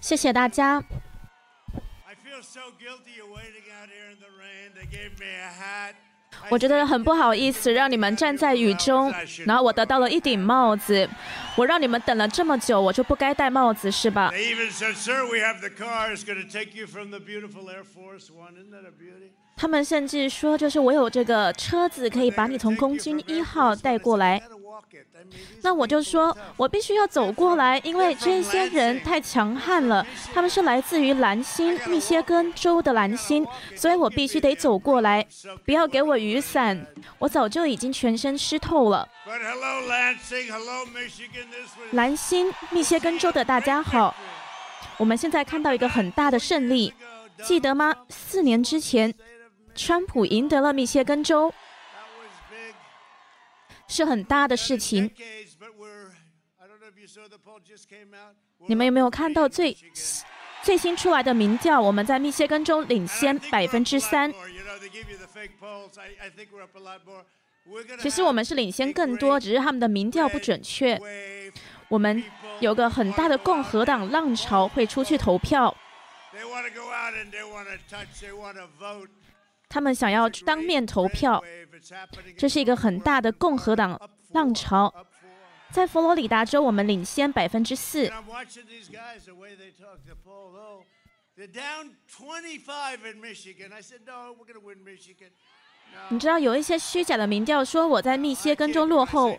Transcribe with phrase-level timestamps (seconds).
[0.00, 0.82] 谢谢大家。
[2.06, 4.72] I feel so guilty away to get here in the rain.
[4.74, 5.94] They gave me a hat。
[6.50, 9.12] 我觉得很不好意思让你们站在雨中。
[9.46, 11.08] 然后我得到了一顶帽子。
[11.56, 14.32] 我让你们等了这么久，我就不该戴帽子，是吧？
[19.56, 24.42] 他们甚至说，就是我有这个车子，可以把你从空军一号带过来。
[25.62, 35.26] 那我就说，我必须要走过来，因为这些人太强悍了，他们是来自于蓝星，密歇根州的蓝星，所以我必须得走过来。
[35.64, 36.86] 不要给我雨伞，
[37.18, 39.08] 我早就已经全身湿透了。
[41.92, 44.14] 蓝星，密歇根州的大家好，
[44.96, 46.92] 我们现在看到一个很大的胜利，
[47.42, 47.94] 记得吗？
[48.08, 49.14] 四年之前，
[49.74, 51.52] 川普赢得了密歇根州
[53.88, 55.10] 是很大的事情。
[58.66, 59.76] 你们有没有看到最
[60.62, 61.80] 最新出来的民调？
[61.80, 64.32] 我们在密歇根州领先百分之三。
[67.98, 70.98] 其实我们是领先更多，只是他们的民调不准确。
[71.88, 72.22] 我们
[72.60, 75.74] 有个很大的共和党浪潮，会出去投票，
[79.68, 81.42] 他们想要当面投票。
[82.38, 84.00] 这是一个很大的共和党
[84.32, 84.92] 浪潮。
[85.70, 88.10] 在佛罗里达州我们领先百分之四。
[96.08, 99.36] 你知道有一些虚假的民调说我在密歇根州落后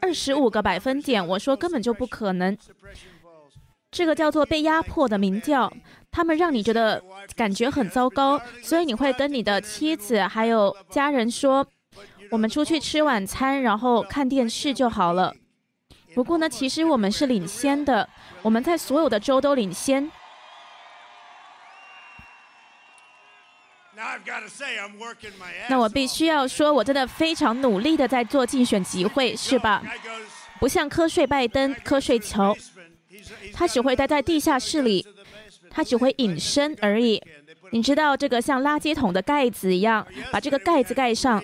[0.00, 2.56] 二十五个百分点我说根本就不可能。
[3.92, 5.70] 这个叫做被压迫的民调，
[6.10, 7.00] 他们让你觉得
[7.36, 11.66] 感觉很糟糕，所以你会跟你的妻子还有家人说，
[12.30, 15.34] 我们出去吃晚餐，然后看电视就好了。
[16.14, 18.08] 不过呢，其实我们是领先的，
[18.40, 20.10] 我们在所有的州都领先。
[25.68, 29.82] 那我必须要说，我真的非常努力的在做竞选集会，是吧？
[30.58, 32.56] 不像瞌睡拜登、瞌睡乔，basement.
[32.56, 32.81] He's, he's
[33.52, 35.06] 他只会待在地下室里，
[35.70, 37.22] 他只会隐身而已。
[37.70, 41.42] 你知道这个像垃圾桶的盖子一样，把这个盖子盖上。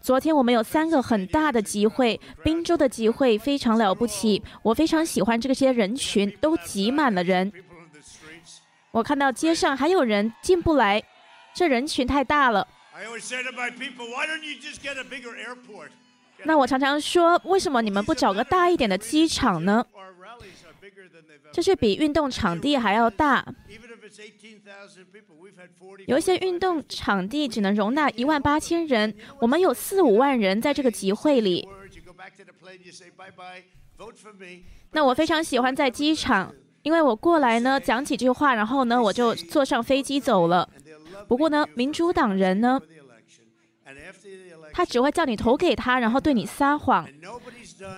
[0.00, 7.52] 昨天我们有三个很大的集会，宾州的集会非常了不起，我非常喜欢这些人群，都挤满了人。
[8.90, 11.02] 我看到街上还有人进不来，
[11.54, 12.66] 这人群太大了。
[16.44, 19.84] 那我常常说，为什么你们不找个大一点的机场呢？
[21.52, 23.44] 就是比运动场地还要大。
[26.06, 31.68] 有一些运动场地只能容纳一万八千人，我们有四五万人在这个集会里。
[34.92, 40.68] 那我非常喜欢在机场，因为我过来呢讲几句话，然后呢我就坐上飞机走了。
[41.26, 42.80] 不过呢，民主党人呢？
[44.78, 47.04] 他只会叫你投给他，然后对你撒谎。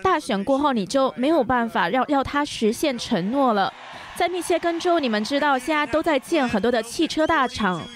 [0.03, 3.71] 大选过后，你就没有办法要要他实现承诺了。
[4.17, 7.87] 在密歇根州，你们知道现在都在建很多的汽车大厂。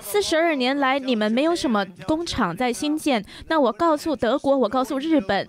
[0.00, 3.22] 四十二年来，你们没有什么工厂在新建。
[3.48, 5.46] 那我告诉德国，我告诉日本，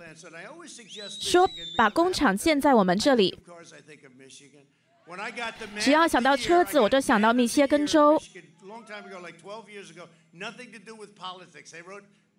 [1.09, 3.39] 说把工厂建在我们这里。
[5.79, 8.21] 只要想到车子，我就想到密歇根州。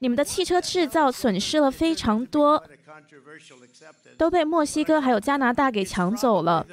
[0.00, 2.62] 你们的汽车制造损失了非常多.
[4.18, 6.66] 都被墨西哥还有加拿大给抢走了。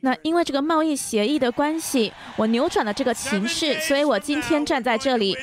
[0.00, 5.36] 那因为这个贸易协议的关系，我扭转了这个情势，所以我今天站在这里。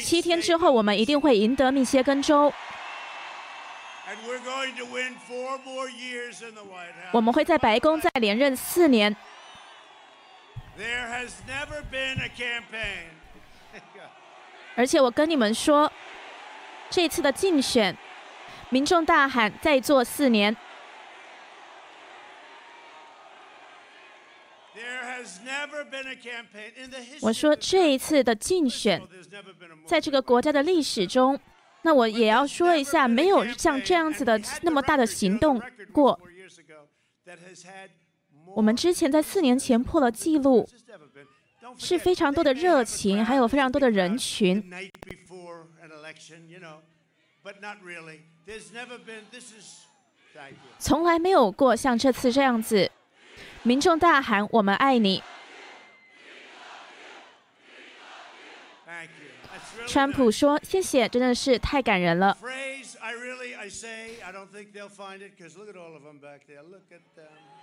[0.00, 2.52] 七天之后，我们一定会赢得密歇根州。
[7.12, 9.14] 我们会在白宫再连任四年。
[14.76, 15.90] 而且我跟你们说，
[16.90, 17.96] 这次的竞选，
[18.68, 20.54] 民众大喊再做四年。
[27.22, 29.00] 我说这一次的竞选，
[29.86, 31.38] 在这个国家的历史中，
[31.82, 35.60] 那我也要说一下，没有像这样子的那么大的行动
[35.92, 36.18] 过。
[38.54, 40.68] 我们之前在四年前破了记录，
[41.78, 44.62] 是非常多的热情，还有非常多的人群。
[50.78, 52.90] 从来没有过像这次这样子。
[53.64, 55.22] 民众大喊：“我们爱你！”
[59.88, 62.36] 川普说：“谢谢，真的是太感人了。”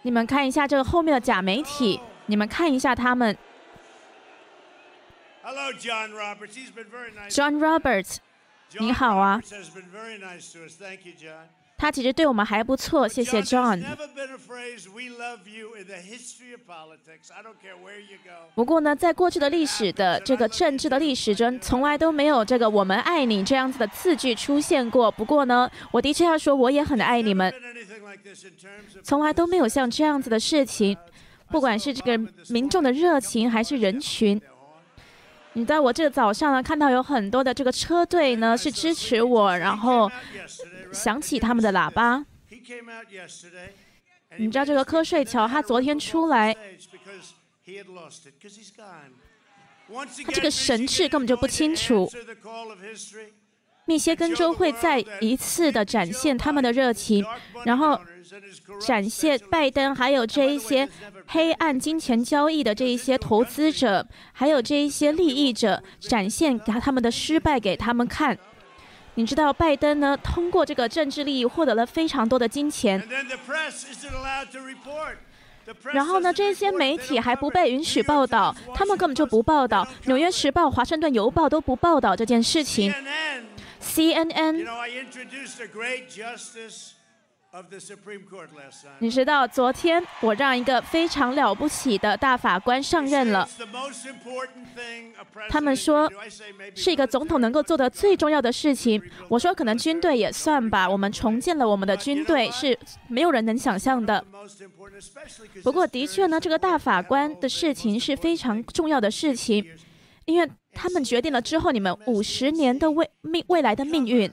[0.01, 3.38] 你们看一下这个后面的假媒体，你们看一下他们。
[7.30, 8.18] John Roberts，
[8.80, 9.39] 你好啊。
[11.81, 13.83] 他其实对我们还不错，谢谢 John。
[18.54, 25.10] 不过呢，在过去的历史的这个政治的历史中，从来都没有这个“我们爱你”这样子的字句出现过。
[25.12, 27.51] 不过呢，我的确要说，我也很爱你们。
[29.01, 30.95] 从来都没有像这样子的事情，
[31.50, 34.39] 不管是这个民众的热情，还是人群。
[35.54, 40.10] 你在我这个早上呢，看到有很多的这个车队呢是支持我，然后
[40.92, 42.26] 响起他们的喇叭。
[44.38, 46.56] 你知道这个瞌睡桥，他昨天出来，
[50.26, 52.10] 他这个神志根本就不清楚。
[53.86, 57.26] 密歇根州会再一次的展现他们的热情，
[57.66, 58.00] 然后。
[58.80, 60.88] 展现拜登，还有这一些
[61.28, 68.38] 黑暗金钱交易的这一些投资者，还有这一些利益者，展现他他们的失败给他们看。
[69.16, 73.02] 你知道，拜登呢，通过这个政治利益获得了非常多的金钱。
[75.94, 79.86] 然后呢，这些媒体还不被允许报道，他们根本就不报道。
[80.06, 82.94] 《纽约时报》《华盛顿邮报》都不报道这件事情。
[83.81, 84.66] CNN。
[89.00, 93.48] 你知道，昨天我让一个非常了不起的大法官上任了。
[95.50, 96.09] 他们说
[96.74, 99.01] 是一个总统能够做的最重要的事情。
[99.27, 102.77] 我说可能军队也算吧，我们重建了我们的军队，是
[103.09, 104.24] 没有人能想象的。
[105.62, 109.65] 不过的确呢，这个大法官的事情是非常重要的事情，
[110.26, 114.32] 因为他们决定了之后你们五十年的未命未来的命运。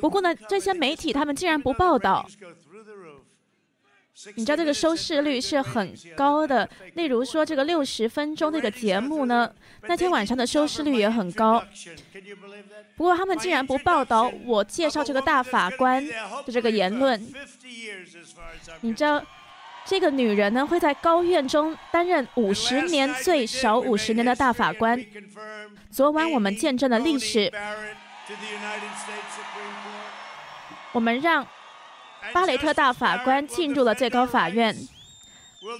[0.00, 2.26] 不过呢，这些媒体他们竟然不报道。
[4.34, 9.52] 你知道这个收视率是很高的，例如说这个六十分钟这个节目呢，
[9.82, 11.62] 那天晚上的收视率也很高。
[12.96, 17.20] 不过他们竟然不报道我介绍这个大法官的这个言论。
[18.80, 19.22] 你知道
[19.86, 25.00] 这个女人呢会在高院中担任五十年最少五十年的大法官。
[25.90, 27.52] 昨晚我们见证了历史。
[30.92, 31.46] 我们让
[32.32, 34.74] 巴雷特大法官进入了最高法院，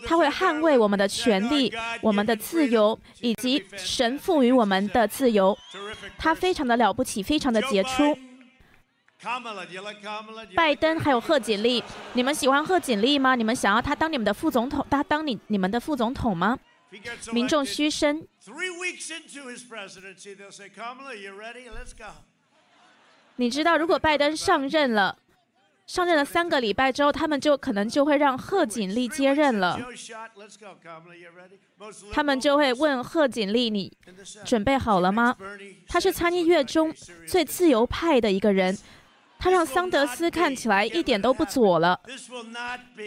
[0.07, 5.57] 他会捍卫我们的权利、我们的自由以及神赋予我们的自由。
[6.17, 8.17] 他非常的了不起，非常的杰出。
[10.55, 11.83] 拜登还有贺锦丽，
[12.13, 13.35] 你们喜欢贺锦丽吗？
[13.35, 16.59] 你们想要他当你们的副总统，他当你你们的副总统吗？
[17.33, 18.27] 民众嘘声。
[23.37, 25.19] 你知道，如果拜登上任了，
[25.87, 29.79] 上任了三个礼拜之后，他们就可能就会让贺锦丽接任了。
[32.13, 33.93] 他们就会问贺锦丽：“你
[34.45, 35.37] 准备好了吗？”
[35.89, 36.93] 他是参议院中
[37.27, 38.77] 最自由派的一个人，
[39.47, 42.01] 他让桑德斯看起来一点都不左了。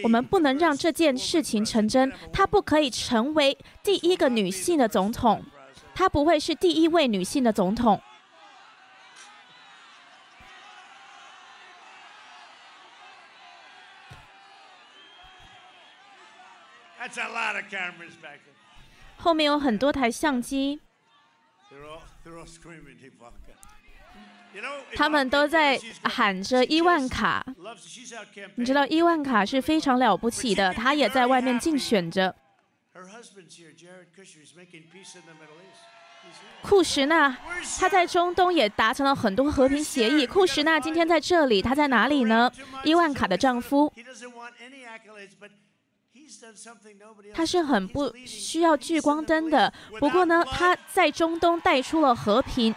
[0.02, 5.44] 我们不能让这件事情成真，他不可以成为第一个女性的总统，
[5.94, 8.00] 他不会是第一位女性的总统。
[19.18, 20.80] 后面有很多台相机，
[24.94, 27.44] 他们都在喊着伊万卡。
[28.56, 32.34] 你知道伊万卡是非常了不起的，他也在外面竞选着。
[36.62, 37.34] 库什纳，
[37.78, 40.26] 他在中东也达成了很多和平协议。
[40.26, 42.50] 库什纳今天在这里，他在哪里呢？
[42.84, 43.90] 伊万卡的丈夫。
[47.32, 52.74] 他是很不需要聚光灯的，不过呢，他在中东带出了和平，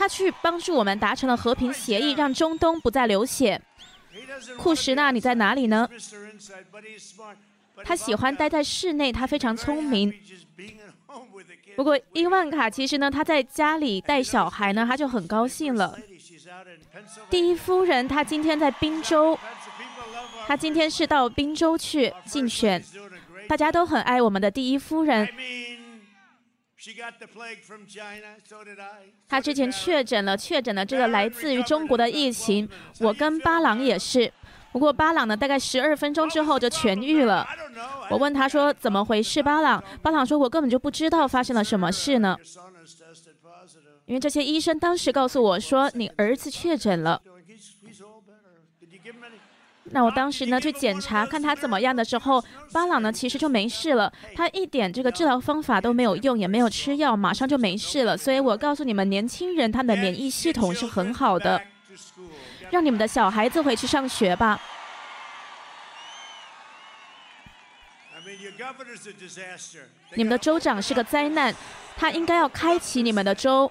[0.00, 3.60] 他去帮助我们达成了和平协议，让中东不再流血。
[4.56, 5.86] 库什纳，你在哪里呢？
[7.84, 10.10] 他喜欢待在室内，他非常聪明。
[11.76, 15.94] 不过伊万卡其实呢，他在家里带小孩呢，他就很高兴了。
[17.28, 19.38] 第一夫人，她今天在宾州。
[20.46, 22.82] 他今天是到宾州去竞选，
[23.46, 25.28] 大家都很爱我们的第一夫人。
[29.28, 32.66] 他之前确诊了，确诊了这个来自于中国的疫情。
[33.00, 34.32] 我跟巴朗也是，
[34.72, 37.46] 不过巴朗呢，大概十二分钟之后就痊愈了。
[38.08, 42.36] 我问他说：“怎么回事？”巴朗，巴朗说：“我根本就不知道发生了什么事呢，
[44.06, 47.20] 因为这些医生当时告诉我说你儿子确诊了。”
[49.92, 52.42] 那我当时呢去检查看他怎么样的时候，
[52.72, 58.16] 巴朗呢其实就没事了，他一点这个治疗方法都没有用，也没有吃药，马上就没事了。
[58.16, 61.60] 所以我告诉你们，年轻人他的免疫系统是很好的，
[62.70, 64.60] 让你们的小孩子回去上学吧。
[70.14, 71.54] 你们的州长是个灾难，
[71.96, 73.70] 他应该要开启你们的州，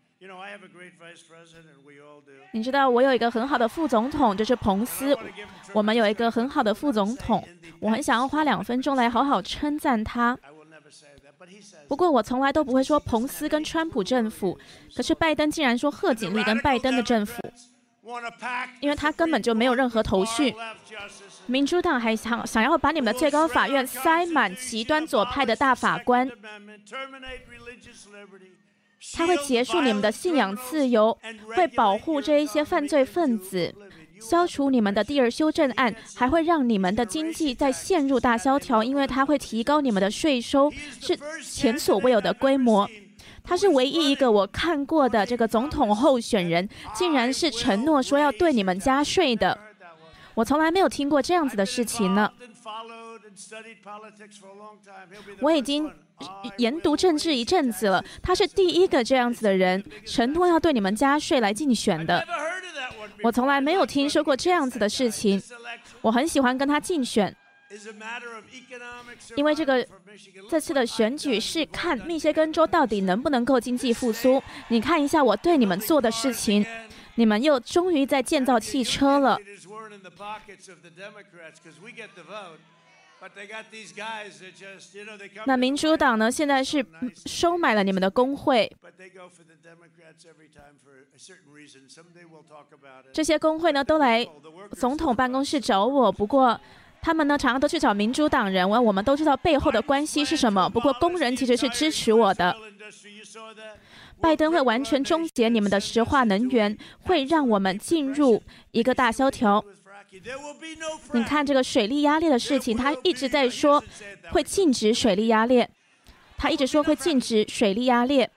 [2.51, 5.17] 你知道我有一个很好的副总统，就是彭斯。
[5.73, 7.43] 我们有一个很好的副总统，
[7.79, 10.37] 我很想要花两分钟来好好称赞他。
[11.87, 14.59] 不过我从来都不会说彭斯跟川普政府，
[14.95, 17.41] 可是拜登竟然说贺锦丽跟拜登的政府，
[18.79, 20.53] 因为他根本就没有任何头绪。
[21.47, 26.29] 民主党还想想要把你们的最高法院塞满极端左派的大法官。
[29.13, 31.17] 他会结束你们的信仰自由，
[31.55, 33.73] 会保护这一些犯罪分子，
[34.19, 42.87] 消除你们的第二修正案，还会让你们的经济再陷入大萧条，因为他会提高你们的税收，是前所未有的规模。
[43.43, 49.57] 他是唯一一个我看过的这个总统候选人，竟然是承诺说要对你们加税的。
[50.35, 52.31] 我从来没有听过这样子的事情呢。
[55.41, 55.91] 我已经
[56.57, 62.25] 研读政治一阵子了，他是第一个这样子的人，承诺要对你们加税来竞选的。
[63.23, 65.41] 我从来没有听说过这样子的事情。
[66.01, 67.35] 我很喜欢跟他竞选，
[69.35, 69.85] 因为这个
[70.49, 74.41] 这次的选举是看密歇根州到底能不能够经济复苏。
[74.69, 76.65] 你看一下我对你们做的事情，
[77.15, 79.37] 你们又终于在建造汽车了。
[85.45, 86.31] 那民主党呢？
[86.31, 86.83] 现在是
[87.27, 88.71] 收买了你们的工会。
[93.13, 94.27] 这些工会呢，都来
[94.71, 96.11] 总统办公室找我。
[96.11, 96.59] 不过，
[96.99, 98.67] 他们呢，常常都去找民主党人。
[98.67, 100.67] 我我们都知道背后的关系是什么。
[100.67, 102.55] 不过，工人其实是支持我的。
[104.19, 109.63] 拜登会完全终结你们的石化能源，会让我们进入一个大萧条。
[111.13, 113.81] 你看这个水力压裂的事情，他一直在说
[114.31, 115.69] 会禁止水力压裂，
[116.37, 118.29] 他一直说会禁止水力压裂。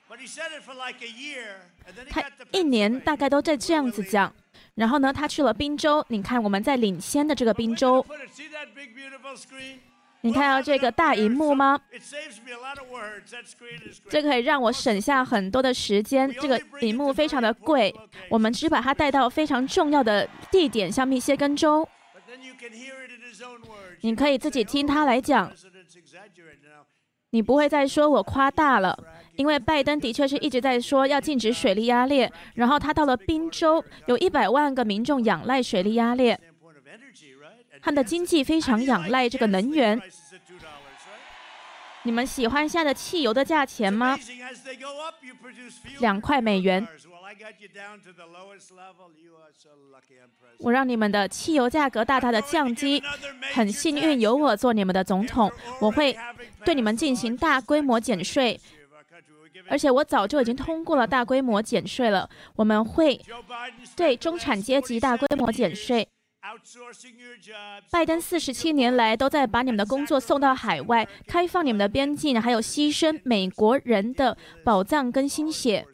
[2.09, 4.33] 他一年大概都在这样子讲。
[4.77, 6.05] 然后呢，他去了滨州。
[6.09, 8.05] 你看我们在领先的这个滨州，
[10.25, 11.79] 你看到这个大荧幕吗？
[14.09, 16.33] 这可以让我省下很多的时间。
[16.41, 17.95] 这个荧幕非常的贵，
[18.31, 21.87] 我们只把它带到非常重要的地点，像密歇根州。
[24.01, 25.53] 你可以自己听他来讲，
[27.31, 28.99] 你不会再说我夸大了，
[29.37, 36.41] 因为拜登的确是一直在说要禁止水力压裂，然后他到了宾州，有一百万个民众仰赖水力压裂，
[37.83, 40.01] 他的经济非常仰赖这个能源。
[42.07, 44.19] 你们喜欢现在的汽油的价钱吗？
[46.01, 46.87] 两块美元。
[50.59, 53.03] 我让你们的汽油价格大大的降低，
[53.55, 55.51] 很幸运有我做你们的总统，
[55.81, 56.17] 我会
[56.65, 58.61] 对你们进行大规模减税，
[59.69, 62.29] 而且我早就已经通过了大规模减税了。
[62.55, 63.19] 我们会
[63.97, 66.07] 对中产阶级大规模减税。
[67.91, 75.87] 拜登四十七年来都在把你们的工作送到海外，开放你们的边境，还有牺牲美国人的宝藏跟心血，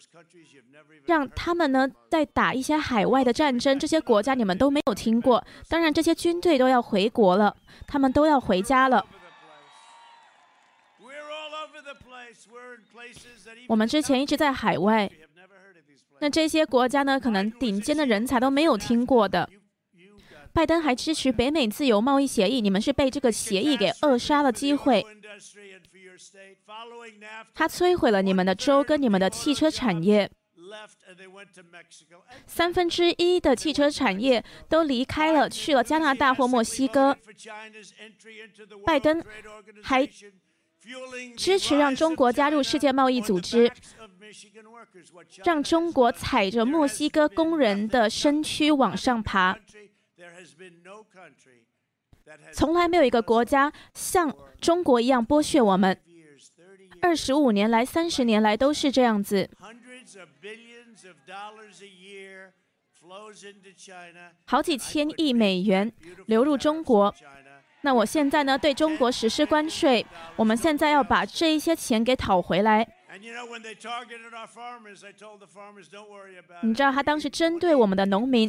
[1.06, 3.78] 让他们呢在打一些海外的战争。
[3.78, 9.06] 这些国家你们都没有听过，当然这些军队都要回国了，他们都要回家了。
[13.68, 15.08] 我们之前一直在海外，
[16.18, 19.48] 那这些国家呢，可能顶尖的人才都没有听过的。
[20.52, 25.04] 拜登还支持北美自由贸易协议，你们是被这个协议给扼杀了机会。
[27.54, 30.30] 他摧毁了你们的州跟你们的汽车产业，
[32.46, 37.16] 三分之一的汽车产业都离开了，去了加拿大或墨西哥。
[38.84, 39.22] 拜登
[39.82, 40.06] 还
[41.36, 43.70] 支持让中国加入世界贸易组织，
[45.44, 49.56] 让中国踩着墨西哥工人的身躯往上爬。
[52.52, 55.98] 从来没有一个国家像中国一样剥削我们。
[57.02, 59.48] 二十五年来、三十年来都是这样子。
[64.44, 65.90] 好几千亿美元
[66.26, 67.14] 流入中国。
[67.80, 70.04] 那我现在呢，对中国实施关税。
[70.36, 72.86] 我们现在要把这一些钱给讨回来。
[76.62, 78.48] 你知道他当时针对我们的农民。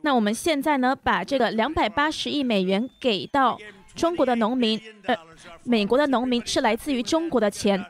[0.00, 3.58] 那我们现在呢，把这个两百八十亿美元给到
[3.94, 4.80] 中国的农民。
[5.04, 5.16] 呃，
[5.64, 7.84] 美国的农民是来自于中国的钱。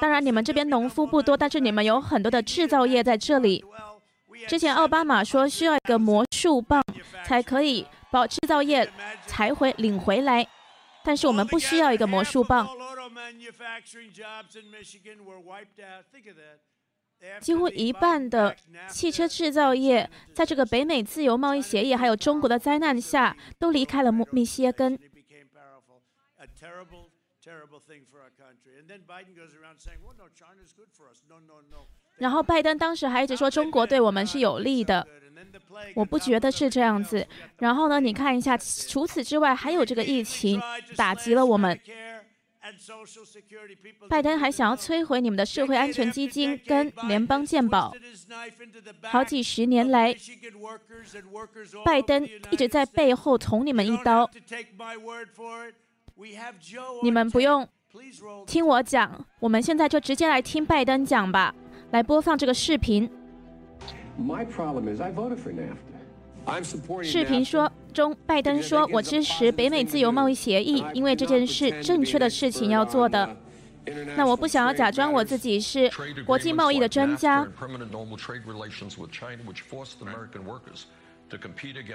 [0.00, 3.64] 当然，你们这边农夫不多，但是你们有很多的制造业在这里。
[4.48, 6.82] 之前奥巴马说需要一个魔术棒
[7.24, 8.88] 才可以把制造业
[9.26, 10.46] 才回领回来，
[11.02, 12.68] 但是我们不需要一个魔术棒。
[17.40, 18.54] 几乎一半的
[18.88, 24.98] 汽车制造业在这个北美自由贸易协议还有中国的灾难下都离开了密密歇根。
[32.18, 35.06] 然后拜登当时还一直说中国对我们是有利的，
[35.94, 37.26] 我不觉得是这样子。
[37.58, 40.60] 然后呢，你看一下，除此之外还有这个疫情
[40.96, 41.78] 打击了我们。
[44.08, 47.92] 拜登还想要摧毁你们的社会安全基金跟联邦健保。
[49.02, 50.14] 好几十年来，
[51.84, 54.30] 拜登一直在背后捅你们一刀。
[57.02, 57.66] 你们不用
[58.46, 61.52] 听我讲，我们现在就直接来听拜登讲吧。
[61.90, 63.10] 来播放这个视频。
[67.02, 73.36] 视频说中，拜登说：“我支持北美自由贸易协议，因为这件事正确的事情要做的。”
[74.16, 75.90] 那我不想要假装我自己是
[76.24, 77.46] 国际贸易的专家。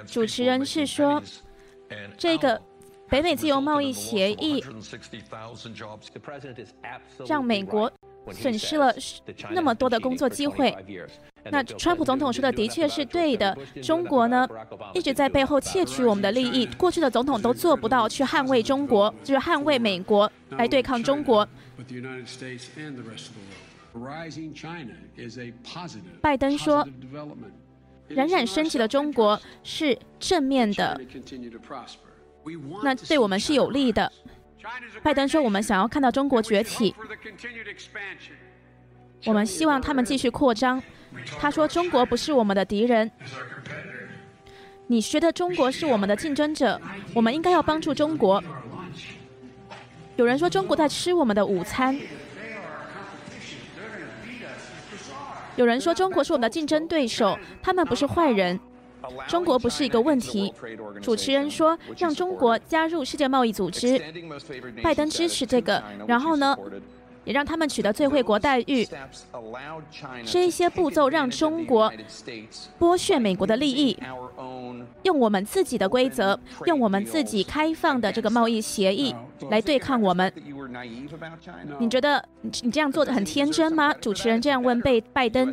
[0.06, 1.22] 主持人是说，
[2.16, 2.60] 这个
[3.08, 4.62] 北美自由贸易协议
[7.26, 7.90] 让美国。
[8.32, 8.94] 损失了
[9.50, 10.74] 那么多的工作机会。
[11.50, 13.56] 那川普总统说的的确是对的。
[13.82, 14.46] 中国呢
[14.92, 21.48] 一直在背后窃取我们的利益，过去的总统都做不到去捍卫中国，就是捍卫美国来对抗中国。
[26.20, 26.86] 拜登说，
[28.08, 31.00] 冉冉升起的中国是正面的，
[32.82, 34.12] 那对我们是有利的。
[35.02, 36.94] 拜登说：“我们想要看到中国崛起，
[39.24, 40.82] 我们希望他们继续扩张。”
[41.38, 43.10] 他说：“中国不是我们的敌人。”
[44.90, 46.80] 你觉得中国是我们的竞争者？
[47.14, 48.42] 我们应该要帮助中国。
[50.16, 51.98] 有人说中国在吃我们的午餐。
[55.56, 58.58] 有人说中国是我们的竞争对手，他们不是坏人。
[59.26, 60.52] 中国不是一个问题。
[61.00, 64.00] 主持人说，让中国加入世界贸易组织，
[64.82, 65.82] 拜登支持这个。
[66.06, 66.56] 然后呢，
[67.24, 68.86] 也让他们取得最惠国待遇。
[70.24, 71.92] 这一些步骤让中国
[72.78, 73.98] 剥削美国的利益，
[75.02, 79.14] 用我们自己的规则，用我们自己开放的这个贸易协议
[79.50, 80.32] 来对抗我们。
[81.78, 83.92] 你觉得你这样做的很天真吗？
[83.94, 85.52] 主持人这样问被拜登。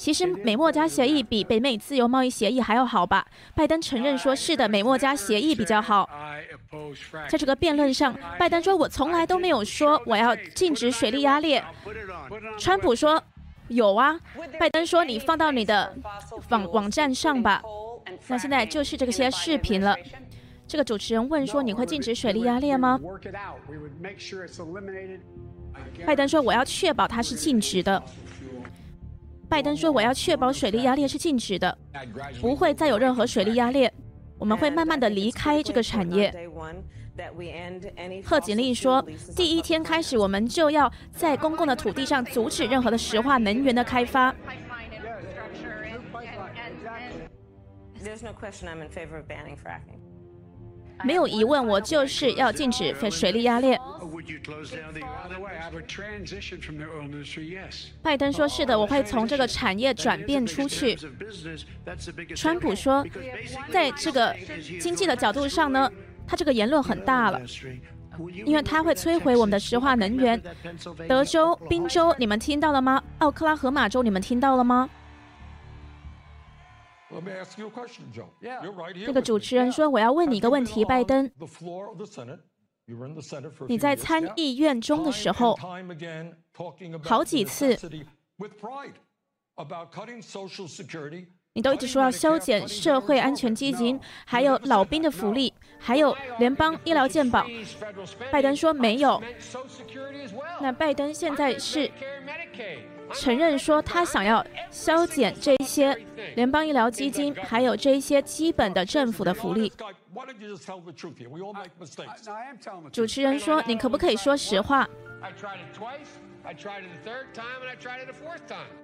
[0.00, 3.26] 其实美墨加协议比北美自由贸易协议还要好吧？
[3.54, 6.08] 拜登承认说是的，美墨加协议比较好。
[7.28, 11.62] 在这个辩论上，拜登说：“我从来都没有说我要禁止水力压裂。”
[12.58, 13.22] 川普说
[13.68, 14.18] ：“有啊。”
[14.58, 15.94] 拜登说：“你放到你的
[16.48, 17.62] 网网站上吧。”
[18.26, 19.94] 那现在就是这些视频了。
[20.66, 22.98] 这个主持人问说：“你会禁止水力压裂吗？”
[26.06, 28.02] 拜登说：“我要确保它是禁止的。”
[29.50, 31.76] 拜登说：“我要确保水力压裂是禁止的，
[32.40, 33.92] 不会再有任何水力压裂。
[34.38, 36.32] 我们会慢慢的离开这个产业。”
[38.24, 39.04] 贺锦丽说
[39.36, 44.32] ：“第一天开始，我们就要在公共的土地上阻止任何的石化能源的开发。”
[51.04, 53.80] 没有疑问，我就是要禁止水力压裂。
[58.02, 60.96] 拜登说：“是的，我会从这个产业转变出去。”
[62.34, 63.04] 川普说
[63.70, 64.34] ：“在这个
[64.80, 65.90] 经济的角度上呢，
[66.26, 67.40] 他这个言论很大了，
[68.44, 70.40] 因为他会摧毁我们的石化能源。”
[71.08, 73.02] 德州、宾州，你们听到了吗？
[73.18, 74.88] 奥克拉荷马州，你们听到了吗？
[79.06, 81.30] 那个主持人说：“我要问你一个问题，拜登。
[83.66, 85.56] 你在参议院中的时候，
[87.02, 87.76] 好几次，
[91.52, 97.44] 你都一直说要削减社会安全基金，还有老兵的福利，还有联邦医疗健保。
[98.30, 99.20] 拜登说没有。
[100.60, 101.90] 那拜登现在是？”
[103.14, 105.94] 承认说他想要削减这些
[106.36, 109.72] 联邦医疗基金，还有这一些基本的政府的福利。
[112.92, 114.88] 主持人说：“你可不可以说实话？”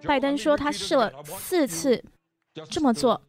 [0.07, 2.03] 拜登说他试了四次
[2.71, 3.21] 这么做。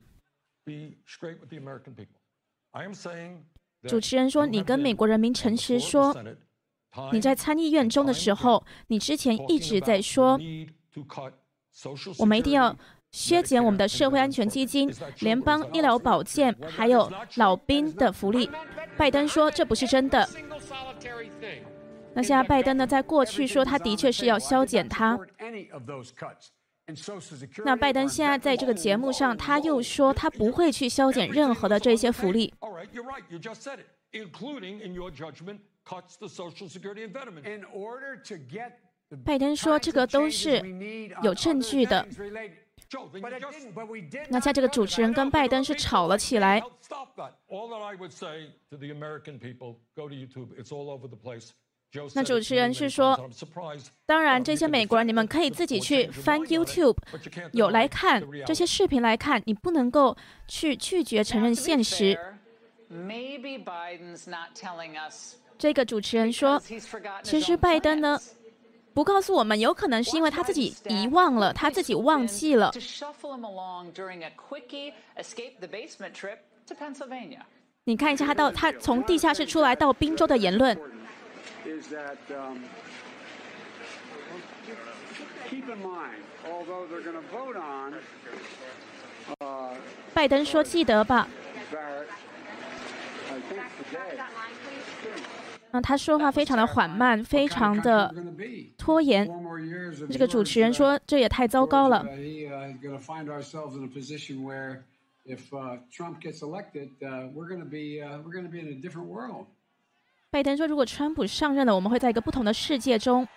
[3.87, 6.15] 主持人说：“你跟美国人民诚实说，
[7.13, 10.39] 你在参议院中的时候，你之前一直在说。”
[12.17, 12.75] 我们一定要
[13.11, 18.49] 削减我们的社会安全基金、联邦医疗保健，还有老兵的福利。
[18.97, 20.27] 拜登说这不是真的。
[22.13, 22.87] 那现在拜登呢？
[22.87, 25.19] 在过去说他的确是要削减它。
[27.63, 32.51] 那拜登现在在这个节目上，他又说他不会去削减任何的这些福利。
[39.23, 40.61] 拜登说：“这个都是
[41.23, 42.05] 有证据的。”
[44.29, 46.61] 那在这个主持人跟拜登是吵了起来。
[52.13, 53.17] 那主持人是说
[54.05, 56.97] ：“当然，这些美国人你们可以自己去翻 YouTube，
[57.53, 60.15] 有来看这些视频来看，你不能够
[60.47, 62.17] 去拒绝承认现实。”
[65.57, 66.61] 这个主持人说
[67.23, 68.19] ：“其实拜登呢？”
[68.97, 72.71] 不告诉我们，有可能是因为他自己遗忘了，他自己忘记了。
[77.83, 80.75] 你看一下他到他从地下室出来到宾州的言论。
[90.11, 91.27] 拜登说：“记得吧。”
[95.71, 98.13] 那他说话非常的缓慢，非常的
[98.77, 99.27] 拖延。
[100.09, 102.05] 这个主持人说：“这也太糟糕了。”
[110.29, 113.27] 拜登说：“如果川普上任了，我们会在一个不同的世界中。”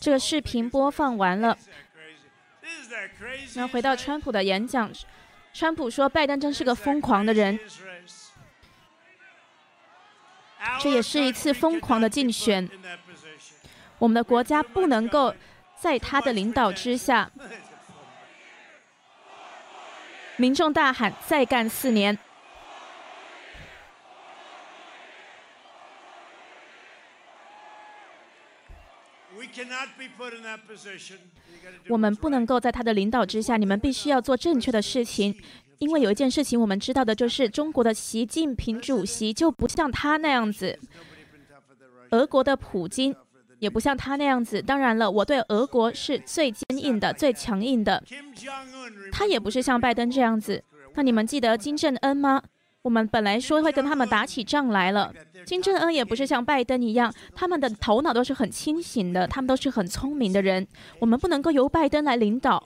[0.00, 1.56] 这个视频播放完了。
[3.56, 4.90] 那回到川普的演讲。
[5.58, 7.58] 川普说：“拜登真是个疯狂的人，
[10.78, 12.68] 这也是一次疯狂的竞选。
[13.98, 15.34] 我们的国家不能够
[15.80, 17.30] 在他的领导之下。”
[20.36, 22.18] 民众大喊：“再干四年！”
[31.88, 35.34] 我们不能够在他的领导之下，你们必须要做正确的事情。
[35.78, 40.78] 因为有一件事情我们知道的就是，中国的习近平主席就不像他那样子，
[42.10, 43.14] 俄国的普京
[43.58, 44.62] 也不像他那样子。
[44.62, 48.02] 当然了，我对俄国是最坚硬的、最强硬的。
[49.12, 50.64] 他也不是像拜登这样子。
[50.94, 52.42] 那你们记得金正恩吗？
[52.86, 55.12] 我们本来说会跟他们打起仗来了。
[55.44, 60.64] 金正恩也不是像拜登一样，他们的头脑都是很清醒的，他们都是很聪明的人。
[61.00, 62.62] 我们不能够由拜登来领导，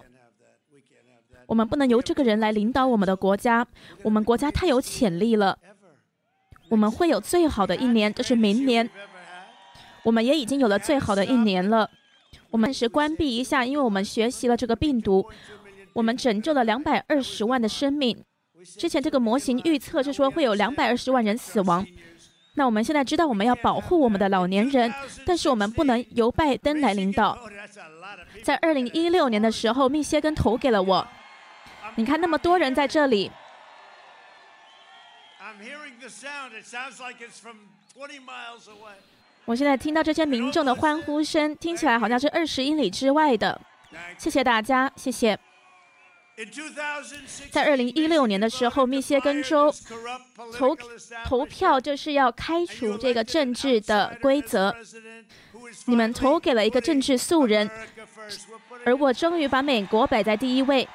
[1.47, 3.67] 我们不能由这个人来领导我们的国家。
[4.03, 5.57] 我们国家太有潜力了，
[6.69, 8.91] 我们会有最好的一年，这是明年。
[10.03, 11.89] 我们也已经有了最好的一年了。
[12.51, 15.31] 我们暂时关闭一下，因为我们学习了这个病毒，
[15.95, 18.23] 我们拯救了两百二十万的生命。
[18.65, 21.87] 之前这个模型预测是说会有两百二十万人死亡，
[22.55, 24.93] 那我们现在知道我们要保护我们的老年人，
[25.25, 27.39] 但是我们不能由拜登来领导。
[28.43, 31.07] 在二零一六年的时候，密歇根投给了我。
[31.97, 33.31] 你看那么多人在这里，
[39.45, 43.61] 我现在听到这些民众的欢呼声，听起来好像是二十英里之外的。
[44.17, 45.39] 谢谢大家，谢谢。
[47.51, 49.73] 在二零一六年的时候，密歇根州
[50.53, 50.77] 投
[51.25, 54.75] 投票就是要开除这个政治的规则。
[55.87, 57.71] 你们投给了一个政治素人，
[58.85, 60.89] 而我终于把美国摆在第一位。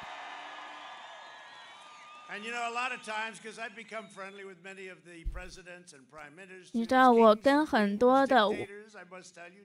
[6.72, 8.66] 你知道，我跟很多的 you,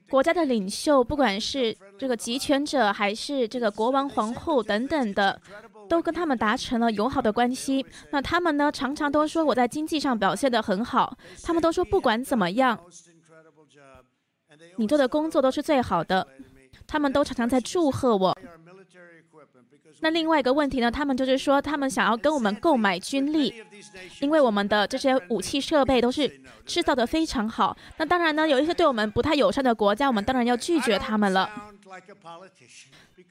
[0.08, 5.40] 国家的领袖，不管是这个集权者，还是这个国王、皇后等等的，
[5.88, 7.84] 都跟他们达成了友好的关系。
[8.10, 12.78] 那他们呢，常常都说我在经济上表现得很好，他们都说不管怎么样.
[14.50, 16.26] And 你做的工作都是最好的。
[16.86, 18.36] 他们都常常在祝贺我。
[20.00, 23.54] 那另外一个问题呢，他们就是说，他们想要跟我们购买军力，
[24.20, 26.28] 因为我们的这些武器设备都是
[26.66, 27.76] 制造的非常好。
[27.98, 31.48] 那当然呢，有一些对我们不太友善的国家，我们当然要拒绝他们了。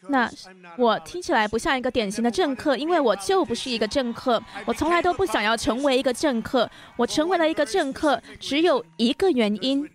[0.07, 0.29] 那
[0.77, 6.69] 我听起来不像一个典型的政客，因为我就不是一个政客，我从来都不想要成为一个政客。
[6.95, 9.87] 我成为了一个政客，只有一个原因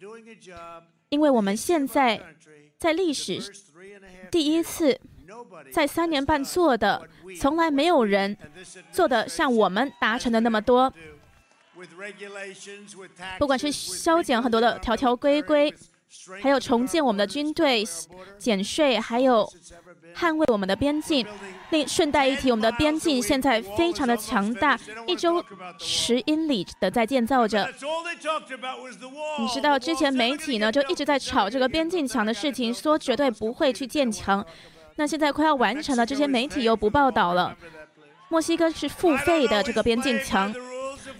[1.09, 2.21] 因为我们现在
[2.79, 3.41] 在历史
[4.31, 4.99] 第一次
[5.73, 7.03] 在三年半做的
[7.41, 8.37] 从来没有人
[8.91, 10.93] 做的像我们达成的那么多。
[13.39, 15.73] 不管是削减很多的条条规规
[16.41, 17.85] 还有重建我们的军队
[18.39, 19.47] 减税还有
[20.15, 21.27] 捍卫我们的边境
[21.71, 25.45] 那顺带一提我们的边境现在非常的强大一周
[25.79, 27.69] 十英里的在建造着
[29.39, 34.45] 你知道之前媒体呢就一直在炒这个边境墙的事情说绝对不会去建墙
[34.97, 37.55] 那现在快要完成了，这些媒体又不报道了。
[38.29, 40.53] 墨西哥是付费的，这个边境墙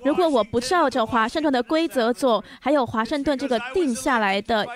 [0.03, 4.67] 如果我不照着华盛顿的规则走，还有华盛顿这个定下来的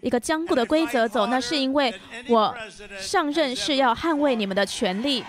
[0.00, 1.92] 一个坚固的规则走，那是因为
[2.28, 2.54] 我
[2.98, 5.24] 上任是要捍卫你们的权利，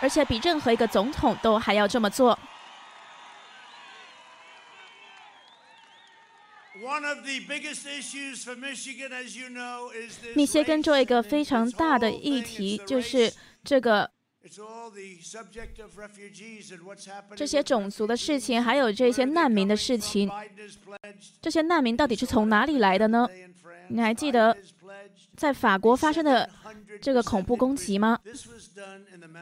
[0.00, 2.38] 而且比任何一个总统都还要这么做。
[10.34, 13.32] 密歇根做一个非常大的议题，就是
[13.64, 14.08] 这个
[17.34, 20.30] 这些种族的事情，还有这些难民的事情。
[21.42, 23.26] 这些难民到底是从哪里来的呢？
[23.88, 24.56] 你还记得
[25.36, 26.48] 在法国发生的
[27.00, 28.18] 这个恐怖攻击吗？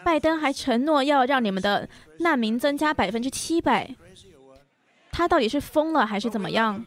[0.03, 1.89] 拜登还承诺要让你们的
[2.21, 3.95] 难民增加百分之七百。
[5.15, 6.85] 他到底是疯了还是怎么样？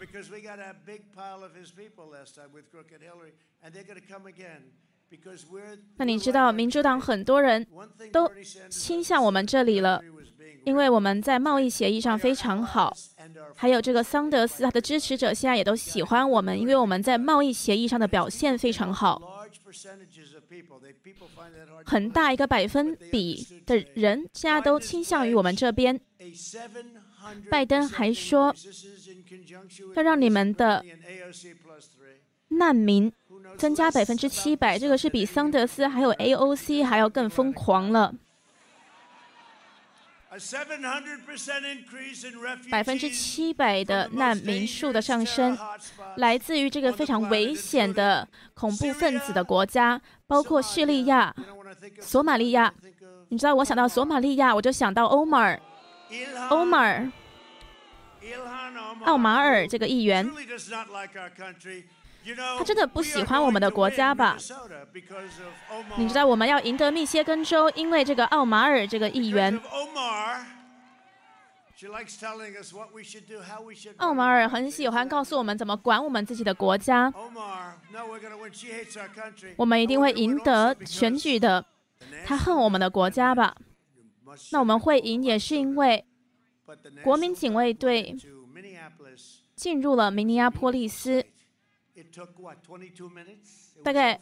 [5.95, 7.65] 那你知道民主党很多人
[8.11, 8.29] 都
[8.69, 10.03] 倾向我们这里了
[10.65, 12.93] 因为我们在贸易协议上非常好
[13.55, 19.45] 还有这个桑德斯他的支持者现在也都喜欢我们因为我们在贸易协议上的表现非常好
[21.85, 25.97] 很大一个百分比的人现在都倾向于我们这边
[27.49, 28.53] 拜登还说，
[29.95, 30.83] 要让你们的
[32.49, 33.11] 难民
[33.57, 34.77] 增加百分之七百。
[34.77, 38.13] 这个是比桑德斯还有 AOC 还要更疯狂了。
[42.69, 45.57] 百分之七百的难民数的上升，
[46.17, 51.33] 来自于这个非常危险的恐怖分子的国家，包括叙利亚、
[51.99, 52.71] 索马利亚。
[53.29, 55.59] 你知道我想到索马利亚，我就想到欧马尔。
[56.49, 57.11] omar
[59.05, 60.29] 奥马尔这个议员。
[62.57, 64.37] 他真的不喜欢我们的国家吧。
[65.97, 69.59] 你知道我们要赢得密歇根州因为这个奥马尔这个议员。
[73.97, 77.13] 奥马尔很喜欢告诉我们怎么管我们自己的国家。
[79.55, 81.63] 我们一定会赢得选举的
[82.25, 83.55] 他恨我们的国家吧。
[84.51, 86.05] 那我们会赢，也是因为
[87.03, 88.15] 国民警卫队
[89.55, 91.23] 进入了明尼阿波利斯，
[93.83, 94.19] 大概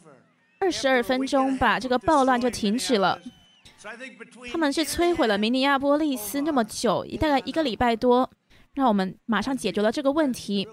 [0.60, 3.20] 二十二分钟把这个暴乱就停止了。
[4.50, 8.30] 他们是摧毁了明尼阿波利斯那么久，大概一个礼拜多，
[8.74, 10.66] 让我们马上解决了这个问题。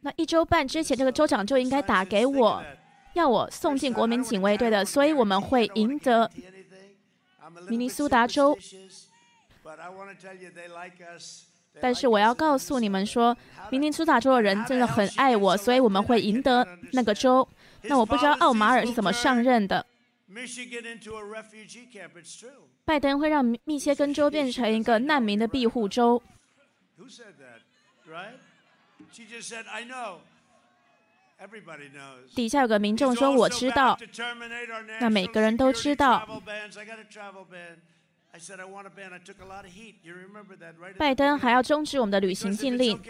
[0.00, 2.62] 那一周半之前，这个州长就应该打给我。
[3.16, 6.30] 要我送进国民警卫队的，所以我们会赢得
[7.68, 8.56] 明尼苏达州。
[11.80, 13.34] 但是我要告诉你们说，
[13.70, 17.46] 明尼苏达州的人真的很爱我，所以我们会赢得那个州。
[17.82, 19.84] 那我不知道奥马尔是怎么上任的。
[20.30, 22.10] Michigan into a refugee camp.
[22.16, 22.68] It's true.
[22.84, 26.22] 拜登会让密歇根州变成一个难民的庇护州。
[32.34, 33.98] 底下有个民众说我知道。
[35.00, 36.26] 那每个人都知道。
[40.98, 43.00] 拜登还要终止我们的旅行禁令，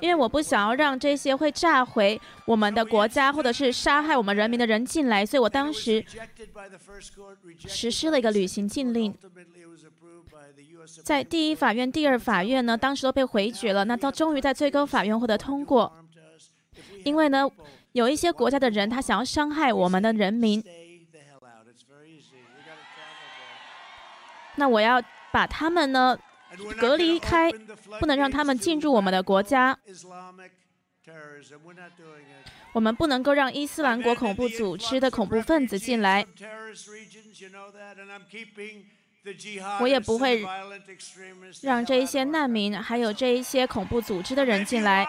[0.00, 6.04] 因为我不想要让这些会炸毁我们的国家或者是杀害我们人民的人进来，所以我当时
[7.58, 9.14] 实施了一个旅行禁令。
[11.02, 15.90] 在第一法院、第二法院呢，当时都被回绝了，那到终于在最高法院获得通过，
[17.04, 17.48] 因为呢，
[17.92, 20.62] 有一些国家的人他想要伤害我们的人民。
[24.56, 26.18] 那我要把他们呢
[26.78, 27.50] 隔离开，
[27.98, 29.78] 不能让他们进入我们的国家。
[32.72, 36.26] 我们不能够让伊斯兰国恐怖组织的恐怖分子进来。
[39.80, 40.44] 我也不会
[41.62, 45.06] 让这一些难民，还有这一些恐怖组织的人进来。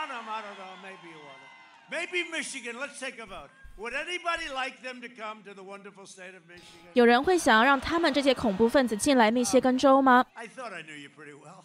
[3.75, 6.91] Would anybody like them to come to the wonderful state of Michigan?
[6.93, 11.63] 有人会想要让他们这些恐怖分子进来密歇根州吗？I thought I knew you pretty well.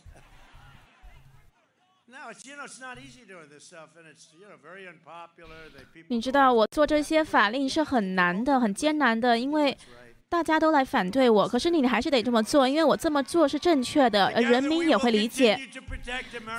[2.06, 4.88] no, it's you know it's not easy doing this stuff, and it's you know very
[4.88, 5.68] unpopular.
[5.76, 6.06] that people.
[6.08, 10.07] 你知道我做这些法令是很难的、很艰难的，因为 That's right.
[10.30, 15.58] 大家都来反对我，可是你还是得这么做，因为我这么做是正确的，而人民也会理解，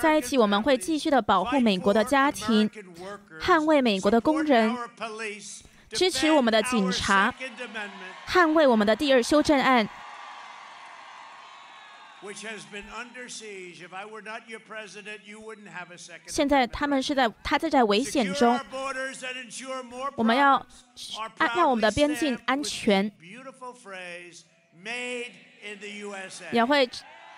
[0.02, 2.68] 在一起我们会继续的保护美国的家庭，
[3.40, 4.76] 捍卫美国的工人，
[5.92, 7.32] 支持我们的警察，
[8.28, 9.88] 捍卫我们的第二修正案。
[16.28, 18.60] 现在他们是在，他在在危险中
[20.16, 20.66] 我们要
[21.56, 24.42] 让我们的边境安全 the，beautiful phrase,
[24.76, 25.32] "Made
[25.64, 26.90] in the USA." 也会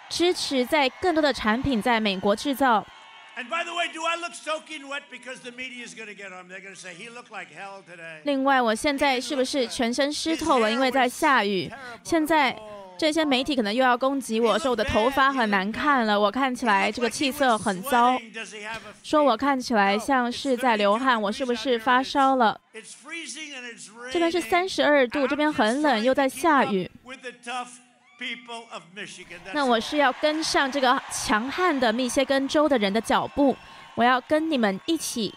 [0.10, 2.86] 支持在更多的产品在美国制造。
[3.34, 3.44] I.
[8.24, 10.70] 另外，我现在是不是全身湿透了？
[10.70, 11.72] 因为在下雨。
[12.04, 12.56] 现在
[13.02, 18.16] 这些媒体可能又要攻击我说我的头发很难看了我看起来这个气色很糟。
[19.02, 22.62] 说我看起来像是在流汗我是不是发烧了？
[24.12, 26.88] 这边是三十二度这边很冷又在下雨。
[29.52, 33.58] 那我是要跟上这个强悍的密歇根州的人的脚步
[33.96, 35.34] 我要跟你们一起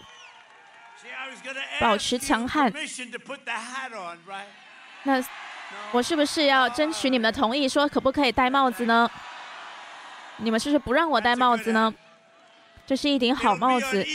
[1.79, 2.71] 保持强悍。
[5.01, 5.19] 那
[5.91, 9.09] 我是不是要争取你们的同意，说可不可以戴帽子呢？
[10.37, 11.93] 你们是不是不让我戴帽子呢？
[12.85, 14.05] 这是一顶好帽子.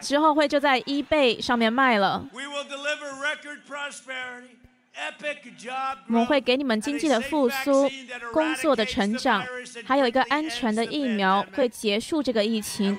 [0.00, 2.24] 之后会就在 eBay 上面卖了。
[6.06, 7.88] 我们会给你们经济的复苏
[8.32, 9.44] 工作的成长
[9.84, 12.96] 还有一个安全的疫苗会结束这个疫情。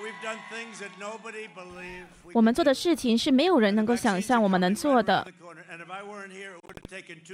[2.34, 5.26] 我们做的事情是没有人能够想象我们能做的。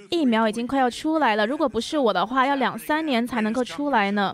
[0.10, 4.34] 疫苗已经快要出来了如果不是我的话要两三年才能够出来呢。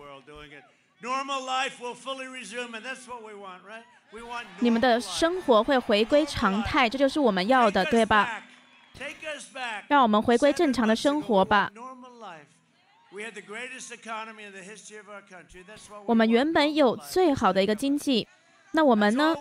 [4.59, 8.43] 你们的生活会回归常态这就是我们要的对吧？
[9.87, 11.71] 让我们回归正常的生活吧。
[16.05, 18.27] 我们原本有最好的一个经济
[18.71, 19.35] 那我们呢？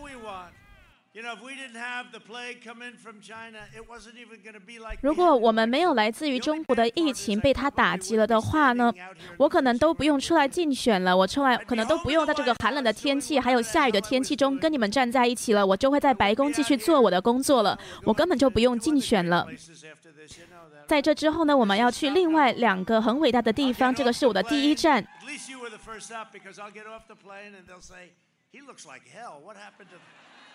[5.00, 8.92] 如 we 果 had 我们没有来自于中国的疫情被它打击了的话呢，
[9.37, 19.44] 我可能都不用出来竞选了，我出来可能都不用在这个寒冷的天气还有下雨的天气中跟你们站在一起了，我就会在白宫继续做我的工作了，我根本就不用竞选了。
[19.48, 20.87] you know.
[20.87, 25.04] 在这之后呢，我们要去另外两个很伟大的地方，这个是我的第一站。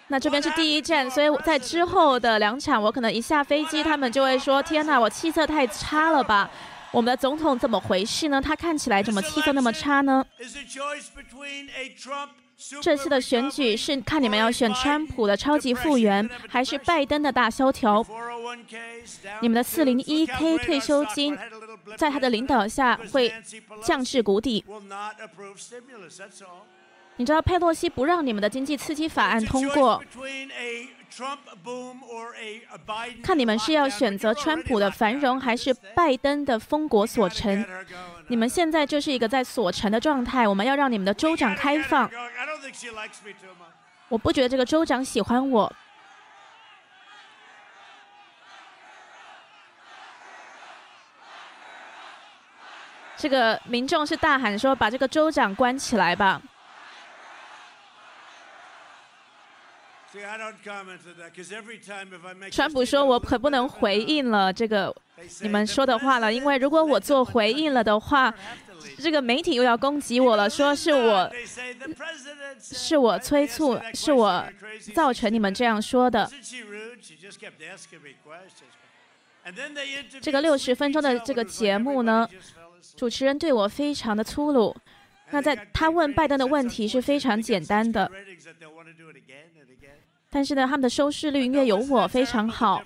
[0.07, 6.49] 那这边是第一站，所以在之后的两场，我可能一下飞机，他们就会说：‘天呐，我气色太差了吧！’
[6.91, 8.39] 我们的总统怎么回事呢？
[8.39, 10.23] 他看起来怎么气色那么差呢？
[12.81, 18.05] 这次的选举是看你们要选川普的超级复原，还是拜登的大萧条。
[19.41, 21.35] 你们的 401K 退休金
[21.97, 23.33] 在他的领导下会
[23.83, 24.63] 降至谷底。
[27.17, 30.03] 你知道佩洛西不让你们的经济刺激法案通过，
[33.23, 37.63] 看你们是要选择川普的繁荣，还是拜登的封国锁城。
[38.29, 42.09] 你们现在就是一个在锁城的状态，我们要让你们的州长开放。
[44.09, 45.71] 我不觉得这个州长喜欢我。
[53.15, 56.41] 这个民众是大喊说：“把这个州长关起来吧！”
[62.51, 64.95] 川普说：“我可不能回应了这个
[65.41, 68.33] 你们说的话了，因为如果我做回应了的话，
[68.99, 71.31] 这个媒体又要攻击我了，说是我
[72.59, 74.45] 是我催促，是我
[74.93, 76.29] 造成你们这样说的。”
[80.21, 82.29] 这个六十分钟的这个节目呢，
[82.95, 84.75] 主持人对我非常的粗鲁。
[85.31, 88.09] 那在他问拜登的问题是非常简单的，
[90.33, 92.81] 但是呢，他们的收视率越有我非常好。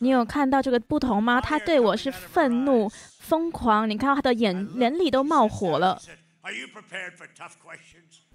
[0.00, 1.40] 你有看到这个不同吗？
[1.40, 2.86] 他对我是愤怒、
[3.18, 5.98] 疯狂，你看到他的眼眼里都冒火了。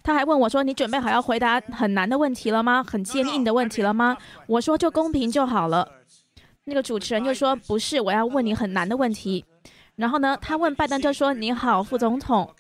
[0.01, 2.84] 他还问我说：“你准备好要回答很难的问题了吗？
[2.84, 4.17] 很坚硬的问题了吗？”
[4.47, 5.89] 我说：“就公平就好了。”
[6.65, 9.45] 那个主持人就说：“不是，我要问你很难的问题。”
[9.95, 12.51] 然后呢，他问拜登就说：“你好，副总统。”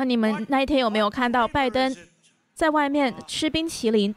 [0.00, 1.94] 那你们那一天有没有看到拜登
[2.58, 4.12] 在外面吃冰淇淋？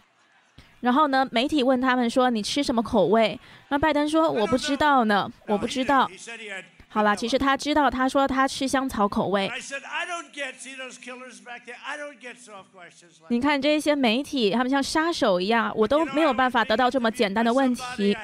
[0.79, 3.39] 然后呢，媒体问他们说：“你吃什么口味？”
[3.69, 6.09] 那拜登说：“我不知道呢，我不知道。”
[6.89, 9.47] 好了，其实他知道，他说他吃香草口味。
[13.29, 18.17] 你看这些媒体，他们像杀手一样，我都没有办法得到这么简单的问题。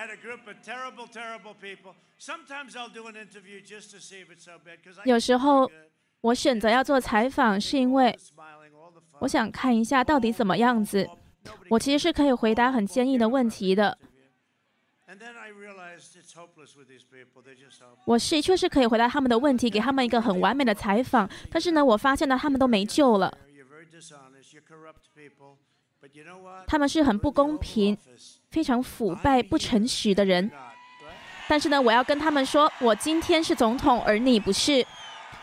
[5.05, 5.71] 有时候
[6.21, 8.17] 我选择要做采访，是因为
[9.19, 11.09] 我想看一下到底怎么样子。
[11.69, 13.97] 我其实是可以回答很坚毅的问题的。
[18.05, 21.27] 我是确实可以回答他们的问题，给他们一个很完美的采访。
[21.49, 23.35] 但是呢，我发现呢，他们都没救了。
[26.67, 27.97] 他们是很不公平、
[28.51, 30.51] 非常腐败、不诚实的人。
[31.47, 34.85] 但是呢，我要跟他们说，我今天是总统，而你不是。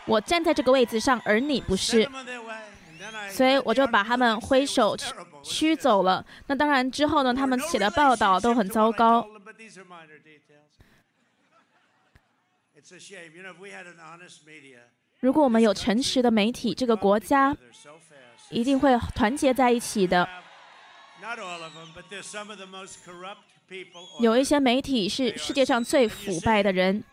[0.05, 2.07] 我站在这个位置上，而你不是。
[3.35, 4.95] 所以我就把他们挥手
[5.43, 6.25] 驱走了。
[6.47, 9.27] 那当然之后呢，他们写的报道都很糟糕。
[15.19, 17.55] 如果我们有诚实的媒体，这个国家
[18.49, 20.27] 一定会团结在一起的。
[24.19, 27.03] 有一些媒体是世界上最腐败的人。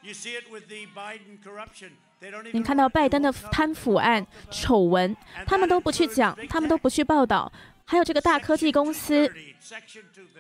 [2.53, 5.17] 你看到拜登的贪腐案、丑闻，
[5.47, 7.51] 他们都不去讲，他们都不去报道。
[7.85, 9.31] 还有这个大科技公司，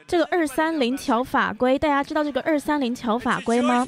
[0.06, 3.86] 这个二三零条法规，大家知道这个二三零条法规吗？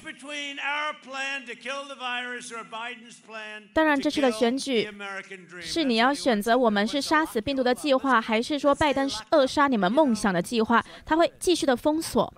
[3.73, 4.91] 当然，这次的选举
[5.61, 10.85] 是你要选择我们是杀死病毒的计划，还是说拜登是扼杀你们梦想的计划？
[11.07, 12.35] 他会继续的封锁。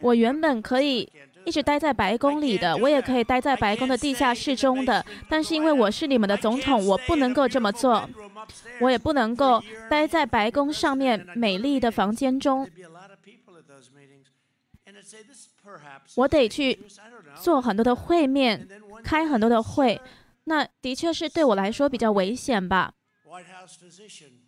[0.00, 1.08] 我原本可以
[1.44, 8.08] 一直待在白宫里的，我也可以待在白宫的地下室中的，但是因为我是你们的总统，我不能够这么做，
[8.80, 12.68] 我也不能够待在白宫上面美丽的房间中，
[16.16, 16.80] 我得去
[17.40, 18.68] 做很多的会面，
[19.04, 20.00] 开很多的会，
[20.44, 22.92] 那的确是对我来说比较危险吧。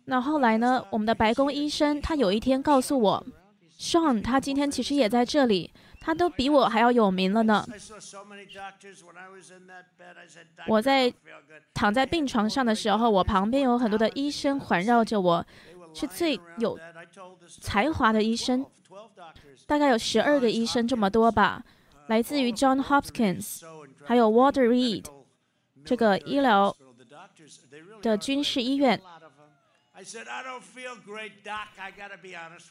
[0.05, 0.85] 那后来呢？
[0.89, 3.25] 我们的白宫医生他有一天告诉我
[3.79, 7.65] ，Sean，他今天其实也在这里，他都比我还要有名了呢。
[10.67, 11.13] 我在
[11.73, 15.45] 躺在病床上的时候，我旁边有很多的医生环绕着我，
[15.93, 16.79] 是最有
[17.61, 18.65] 才华的医生，
[19.67, 21.63] 大概有十二个医生这么多吧，
[22.07, 23.61] 来自于 John Hopkins，
[24.05, 25.05] 还有 Walter Reed
[25.85, 26.75] 这个医疗
[28.01, 28.99] 的军事医院。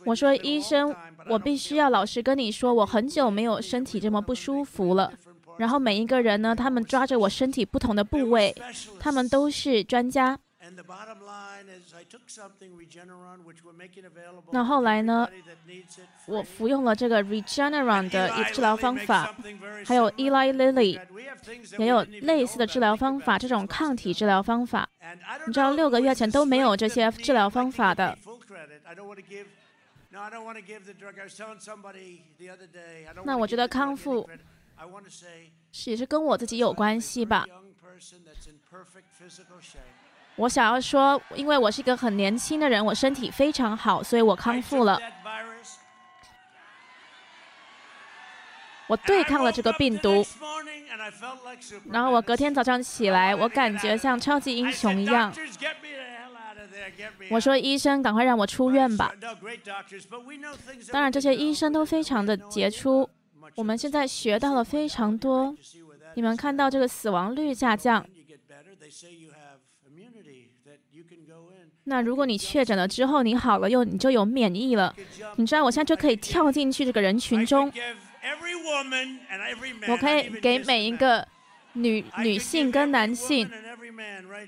[0.04, 0.94] 我说医生，
[1.28, 5.12] 我必须要老实跟你说，我很久没有身体这么不舒服了。
[5.58, 8.54] 然后每一个人呢，他们抓着我身体不同的部位，
[8.98, 10.38] 他们都是专家。
[14.52, 15.28] 那后来呢？
[16.26, 19.34] 我服用了这个 Regeneron 的治疗方法，
[19.86, 21.00] 还有 Eli Lilly
[21.78, 24.88] 也有类似的治疗方法，这种抗体治疗方法。
[25.46, 28.16] 你知道六个月前都没有这些治疗方法的。
[33.24, 34.28] 那我觉得康复
[35.72, 37.46] 是也是跟我自己有关系吧。
[40.36, 44.98] 我想要说，因为我是一个很年轻的人，我身体非常好，所以我康复了。
[48.86, 50.26] 我对抗了这个病毒，
[51.90, 55.32] 然后我隔天早上起来，我感觉像超级英雄一样。
[57.30, 59.12] 我说：“医生，赶快让我出院吧。”
[60.90, 63.08] 当然，这些医生都非常的杰出。
[63.54, 65.54] 我们现在学到了非常多。
[66.14, 68.04] 你们看到这个死亡率下降。
[71.90, 74.94] 那如果你确诊了之后你好了，又你就有免疫了。
[75.34, 77.70] 你知道我现在就可以跳进去这个人群中，
[79.88, 81.26] 我可以给每一个
[81.72, 83.50] 女女性跟男性，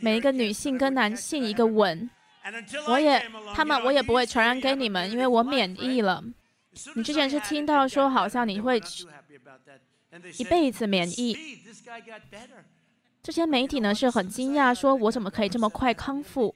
[0.01, 2.09] 每一个女性跟男性一个吻。
[2.87, 3.21] 我也
[3.53, 6.23] 他们我也不会传染给你们，因为我免疫了。
[6.95, 8.81] 你之前是听到说好像你会
[10.39, 11.37] 一辈子免疫，
[13.21, 16.55] 这些媒体呢是很惊讶，说我怎么可以这么快康复？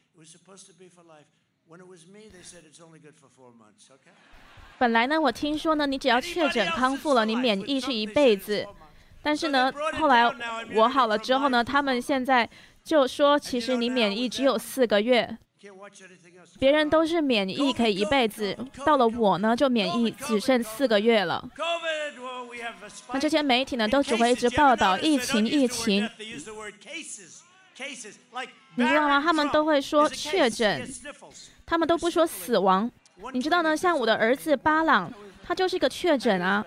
[4.79, 8.67] 本来呢，我听说呢，你只要确诊康复了，你免疫是一辈子。
[9.23, 10.25] 但是呢，后来
[10.75, 12.49] 我好了之后呢，他们现在
[12.85, 15.39] 就说，其实你免疫只有四个月。
[16.61, 21.47] 别人都是免疫可以一辈子，到了我呢，就免疫只剩四个月了。
[23.13, 26.09] 那这些媒体呢，都只会一直报道疫情，疫情。
[28.77, 29.21] 你知道吗？
[29.21, 30.87] 他们都会说确诊，
[31.65, 32.91] 他们都不说死亡。
[33.33, 33.77] 你知道呢？
[33.77, 35.11] 像我的儿子巴朗，
[35.43, 36.65] 他就是一个确诊啊，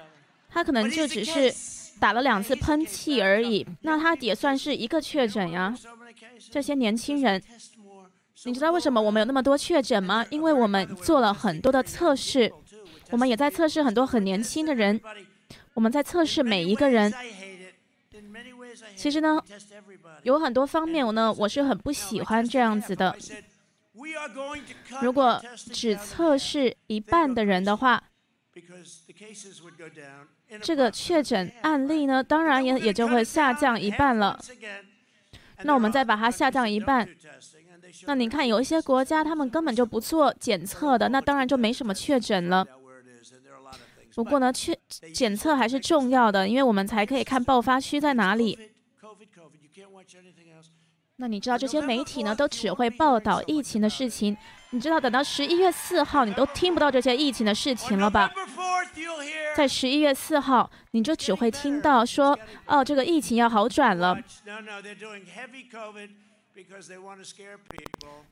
[0.50, 1.54] 他可能就只是
[2.00, 5.74] 打了两次喷嚏而已，那他也算是一个确诊呀。
[6.50, 7.42] 这些年轻人，
[8.46, 10.26] 你知道为什么我们有那么多确诊吗？
[10.32, 12.52] 因为我们做了很多的测试，
[13.12, 15.00] 我们也在测试很多很年轻的人，
[15.76, 17.14] 我们在测试每一个人。
[18.96, 19.42] 其实呢，
[20.24, 23.16] 有很多方面，我呢我是很不喜欢这样子的。
[25.02, 25.42] 如果
[25.74, 28.02] 只测试一半的人的话，
[30.62, 34.40] 这个确诊案例呢，当然也也就会下降一半了。
[35.64, 37.08] 那我们再把它下降一半，
[38.06, 42.66] 那你看有一些国家他们根本就不做检测的，那当然就没什么确诊了。
[44.16, 44.78] 不过呢，确
[45.14, 48.58] 检测还是重要的，因为我们才可以看爆发区在哪里。
[51.18, 54.36] 那你知道这些媒体呢，都只会报道疫情的事情。
[54.72, 58.32] 你知道，等到十一月四号，你都听不到这些疫情的事情了吧？
[59.56, 64.18] 在十一月四号，你就只会听到说，哦，这个疫情要好转了。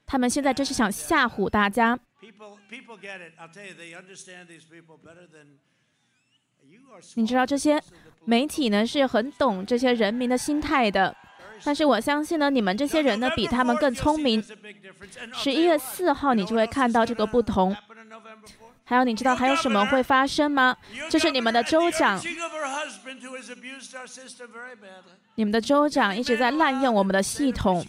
[0.05, 1.97] 他们现在就是想吓唬大家。
[7.15, 7.81] 你知道这些
[8.25, 11.15] 媒体呢，是很懂这些人民的心态的。
[11.63, 14.43] 但是我相信呢，你们这些人呢比他们更聪明。
[15.33, 17.75] 十一月四号你就会看到这个不同。
[18.89, 20.77] 还有你知道还有什么会发生吗？
[21.09, 22.17] 就是你们的州长，
[25.35, 27.85] 你们的州长一直在滥用我们的系统。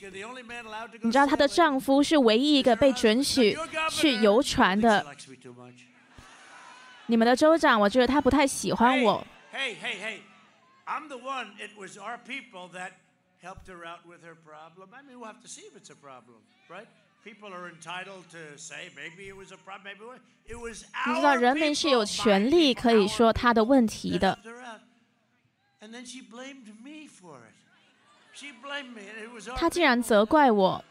[1.02, 3.56] 你知道她的丈夫是唯一一个被准许
[3.88, 5.06] 去游船的。
[7.06, 9.24] 你们的州长，我觉得他不太喜欢我。
[21.06, 24.38] 你知道人民是有权利可以说他的问题的，
[29.56, 30.84] 他竟然责怪我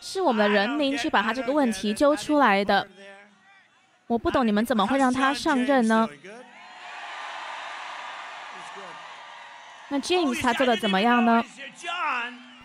[0.00, 2.88] 是我们的人民去把他这个问题揪出来的。
[4.06, 6.08] 我不懂你们怎么会让他上任呢？
[9.88, 11.44] 那 James 他做的怎么样呢？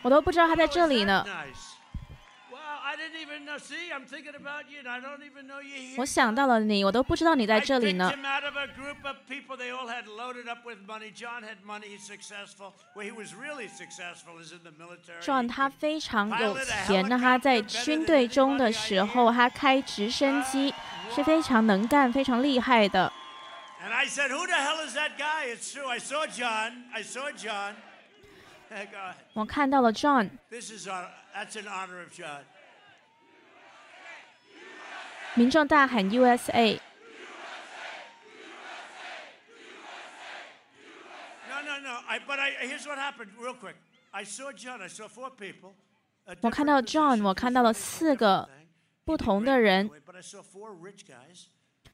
[0.01, 1.25] 我都不知道他在这里呢。
[5.97, 8.12] 我想到了你，我都不知道你在这里呢。
[15.22, 20.74] John 他非常有钱，那他在军队中的时候，他开直升机，
[21.14, 23.12] 是非常能干、非常厉害的。
[23.82, 24.53] And I said, Who the
[35.36, 36.80] 民众大喊 USA。
[46.41, 48.49] 我看到 John，我看到了四个
[49.05, 49.89] 不同的人。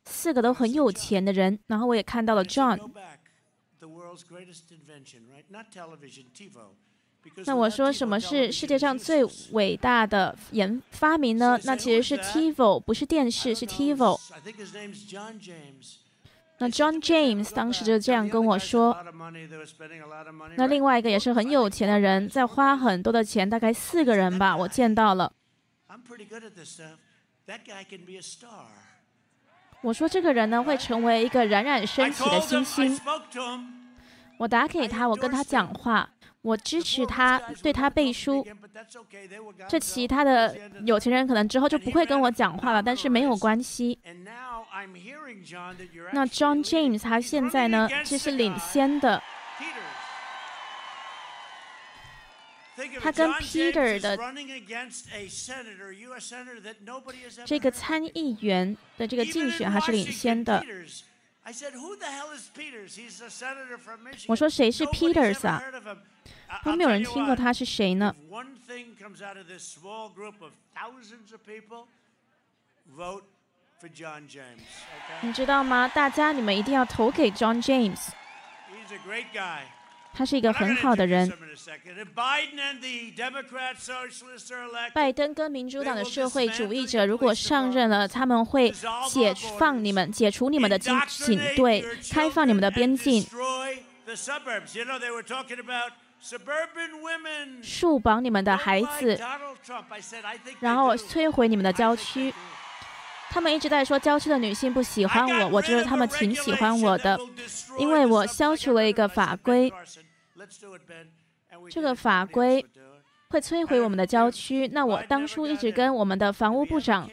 [0.05, 2.77] 四个都很有钱的人，然后我也看到了 John。
[7.45, 11.59] 那我说什么是世界上最伟大的研发明呢？
[11.63, 14.19] 那其实是 TiVo，不是电视，是 TiVo。
[16.57, 18.95] 那 John James 当时就这样跟我说。
[20.55, 25.34] 那另外一个也是很有钱的人，在花很多的钱，大概四个人吧，我见到了。
[29.82, 32.99] 我说这个人呢会成为一个冉冉升起的星星。
[34.38, 36.09] 我打给他，我跟他讲话，
[36.45, 38.45] 我支持他，对他背书。
[39.67, 43.97] 这其他的有钱人可能之后就不会跟我讲话了，但是没有关系。
[46.13, 49.21] 那 John James 他现在呢，这是领先的。
[53.01, 54.15] 他跟 Peter 的
[57.45, 60.63] 这个参议员的这个竞选还是领先的。
[64.27, 65.61] 我说谁是 Peters 啊？
[66.63, 68.15] 都没有人听过他是谁呢？
[75.21, 75.87] 你知道吗？
[75.87, 78.09] 大家你们一定要投给 John James。
[80.18, 81.32] 他是一个很好的人。
[84.93, 88.72] 拜登跟民主党的社会主义者如果上任了，他们会
[89.09, 93.26] 解放你们，解除你们的警警队，开放你们的边境，
[97.61, 99.20] 束绑你们的孩子，
[100.61, 102.34] 然后摧毁你们的郊区。
[103.30, 107.20] 他们一直在说郊区的女性不喜欢我，我觉得他们挺喜欢我的，
[107.78, 109.74] 因为我消除了一个法规。
[111.69, 112.65] 这个法规
[113.29, 114.67] 会摧毁我们的郊区。
[114.69, 117.09] 那我当初一直跟我们的房屋部长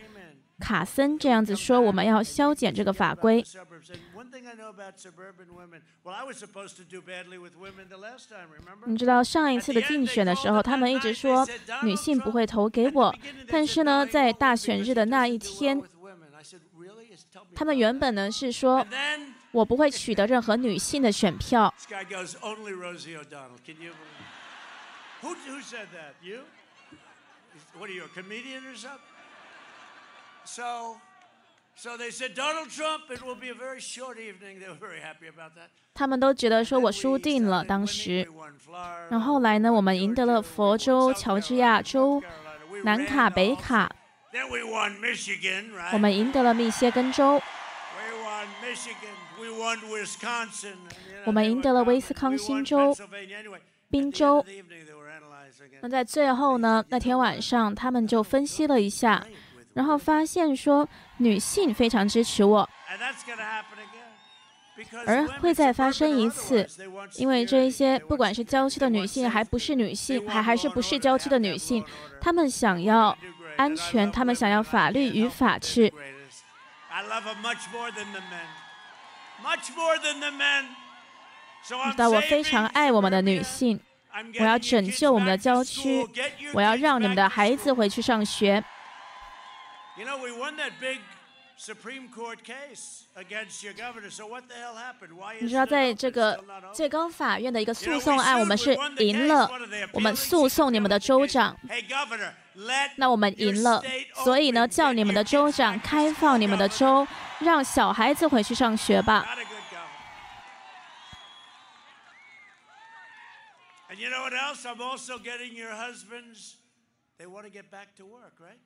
[0.58, 3.44] 卡森这样子说，我们要削减这个法规。
[8.86, 11.46] 你知道上一次的竞选的时候，他们一直说
[11.82, 13.14] 女性不会投给我，
[13.48, 15.82] 但是呢，在大选日的那一天，
[17.54, 18.86] 他们原本呢是说。
[19.52, 21.74] 我不会取得任何女性的选票。
[35.92, 38.26] 他们都觉得说我输定了，当时。
[39.10, 42.22] 然后来呢，我们赢得了佛州、乔治亚州、
[42.84, 43.94] 南卡、北卡。
[45.92, 47.40] 我们赢得了密歇根州。
[51.24, 52.96] 我们赢得了威斯康星州、
[53.90, 54.44] 宾州。
[55.82, 56.82] 那在最后呢？
[56.88, 59.24] 那天晚上，他们就分析了一下，
[59.74, 62.68] 然后发现说女性非常支持我，
[65.06, 66.66] 而会再发生一次，
[67.16, 71.84] 因为这一些不管是郊区的女性，还不是女性，还还是不是郊区的女性，
[72.20, 73.16] 她们想要
[73.57, 75.92] 安全，他们想要法律与法治。
[81.90, 83.80] 知道我非常爱我们的女性，
[84.40, 86.07] 我要拯救我们的郊区，
[86.53, 88.62] 我要让你们的孩子回去上学。
[95.40, 96.44] 你知道，在这个
[96.74, 99.48] 最高法院的一个诉讼案，我们是赢了，
[99.92, 101.56] 我们诉讼你们的州长，
[102.96, 103.80] 那我们赢了，
[104.24, 107.06] 所以呢，叫你们的州长开放你们的州，
[107.38, 109.24] 让小孩子回去上学吧。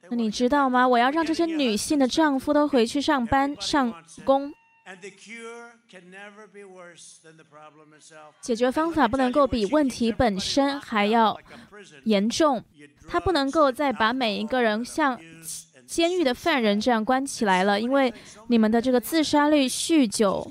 [0.08, 0.86] 那你知道吗？
[0.86, 4.52] 我要让这些女性的丈夫都回去上班上工。
[8.40, 11.36] 解决方法不能够比问题本身还要
[12.04, 12.62] 严重。
[13.08, 15.20] 他不能够再把每一个人像
[15.86, 18.14] 监狱的犯人这样关起来了，因为
[18.48, 20.48] 你们的这个自杀率、酗酒、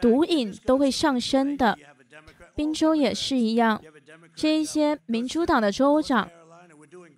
[0.00, 1.78] 毒瘾都会上升的。
[2.56, 3.80] 宾州也是一样。
[4.34, 6.28] 这一些民主党的州长，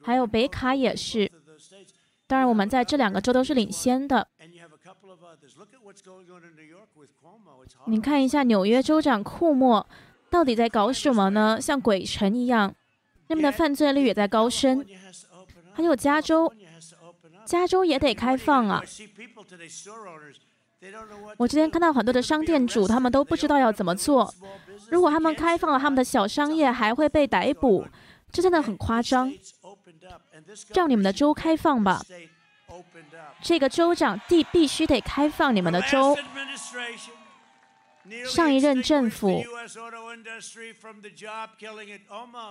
[0.03, 1.31] 还有北卡也是。
[2.27, 4.29] 当然，我们在这两个州都是领先的。
[7.87, 9.87] 你看一下纽约州长库莫
[10.31, 11.59] 到底在搞什么呢？
[11.61, 12.73] 像鬼城一样，
[13.27, 14.85] 那边的犯罪率也在高升。
[15.73, 16.53] 还有加州，
[17.45, 18.83] 加州也得开放啊。
[21.37, 24.33] 我今天看到很多的商店主，他们都不知道要怎么做。
[24.91, 27.87] 如果他们开放了他们的小商业，还会被逮捕，
[28.31, 29.33] 这真的很夸张。
[30.75, 32.03] 让你们的州开放吧，
[33.43, 36.17] 这个州长地必须得开放你们的州。
[38.27, 39.45] 上一任政府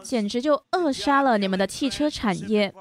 [0.03, 2.73] 简直就扼杀了你们的汽车产业。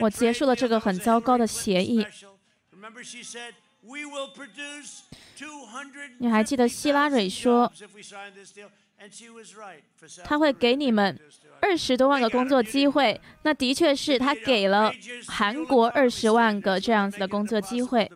[0.00, 2.06] 我结束了这个很糟糕的协议。
[6.18, 7.72] 你还记得希拉蕊说，
[10.24, 11.18] 他会给你们
[11.62, 13.18] 二十多万个工作机会？
[13.42, 14.92] 那的确是他给了
[15.26, 18.10] 韩国二十万个这样子的工作机会。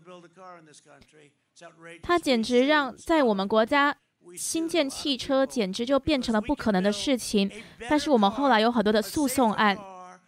[2.02, 3.96] 他简直让在我们国家
[4.36, 7.50] 新建汽车简直就变成了不可能的事情。
[7.88, 9.78] 但是我们后来有很多的诉讼案，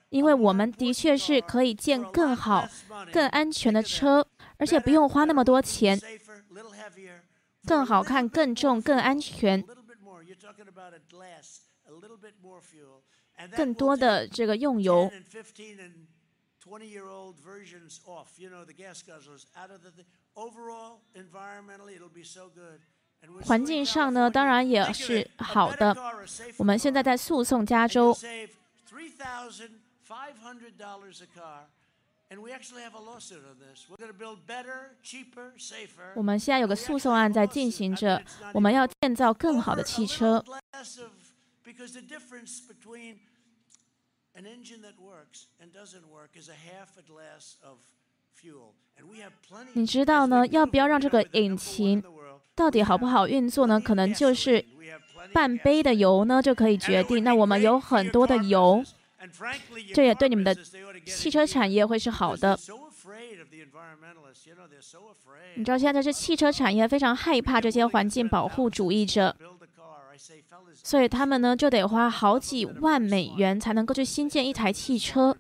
[0.09, 2.67] 因为我们的确是可以建更好、
[3.13, 4.27] 更安全的车，
[4.57, 6.01] 而且不用花那么多钱，
[7.67, 9.63] 更好看、更重、更安全。
[13.57, 15.11] 更多的这个用油。
[23.45, 25.97] 环境上呢，当然也是好的。
[26.57, 28.17] 我们现在在诉讼加州。
[36.17, 38.21] 我们现在有个诉讼案在进行着，
[38.53, 40.45] 我们要建造更好的汽车。
[49.75, 50.47] 你知道呢？
[50.49, 52.03] 要不要让这个引擎
[52.55, 53.81] 到底好不好运作呢？
[53.81, 54.65] 可能就是
[55.33, 57.25] 半杯的油呢就可以决定。
[57.25, 58.85] 那我们有很多的油，
[59.95, 60.55] 这也对你们的
[61.05, 62.59] 汽车产业会是好的。
[65.55, 69.37] 你知道现在是汽车产业非常害怕这些环境保护主义者。
[70.75, 75.37] 所以他们呢就得花好几万美元才能够去新建一台汽车。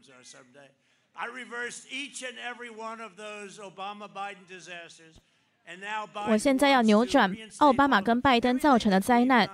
[6.28, 9.48] 我现在要扭转奥巴马跟拜登造成的灾难。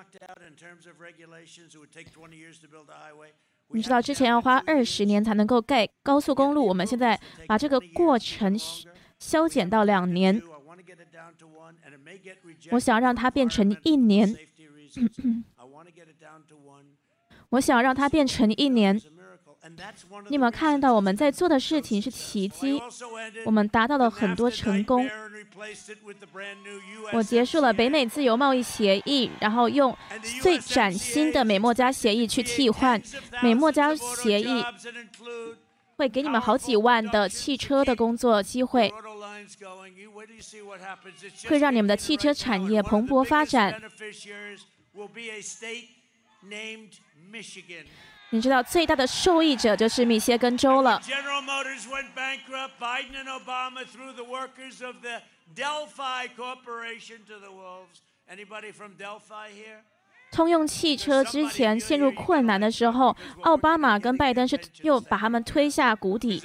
[3.73, 8.57] 你知道之前要花二十年才能够盖高速公路，我们现在把这个过程
[9.19, 10.41] 削减到两年。
[12.71, 14.37] 我想让它变成一年。
[17.51, 19.01] 我想让它变成一年。
[20.29, 22.83] 你有没有看到我们在做的事情是奇迹？
[23.47, 25.09] 我们达到了很多成功。
[27.13, 29.97] 我结束了北美自由贸易协议，然后用
[30.41, 33.01] 最崭新的美墨加协议去替换。
[33.41, 34.65] 美墨加协议
[35.97, 38.93] 会给你们好几万的汽车的工作机会，
[41.49, 43.81] 会让你们的汽车产业蓬勃发展。
[48.33, 50.99] 你知道最大的受益者就是密歇根州了。
[60.31, 66.43] 通用汽车之前陷入困难的时候，奥巴马跟拜登是又把他们推下谷底。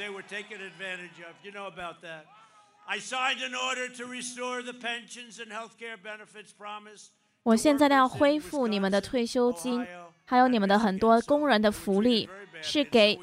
[7.48, 9.88] 我现在要恢复你们的退休金，
[10.26, 12.28] 还有你们的很多工人的福利，
[12.62, 13.18] 是给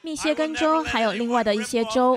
[0.00, 2.16] 密歇根州还有另外的一些州。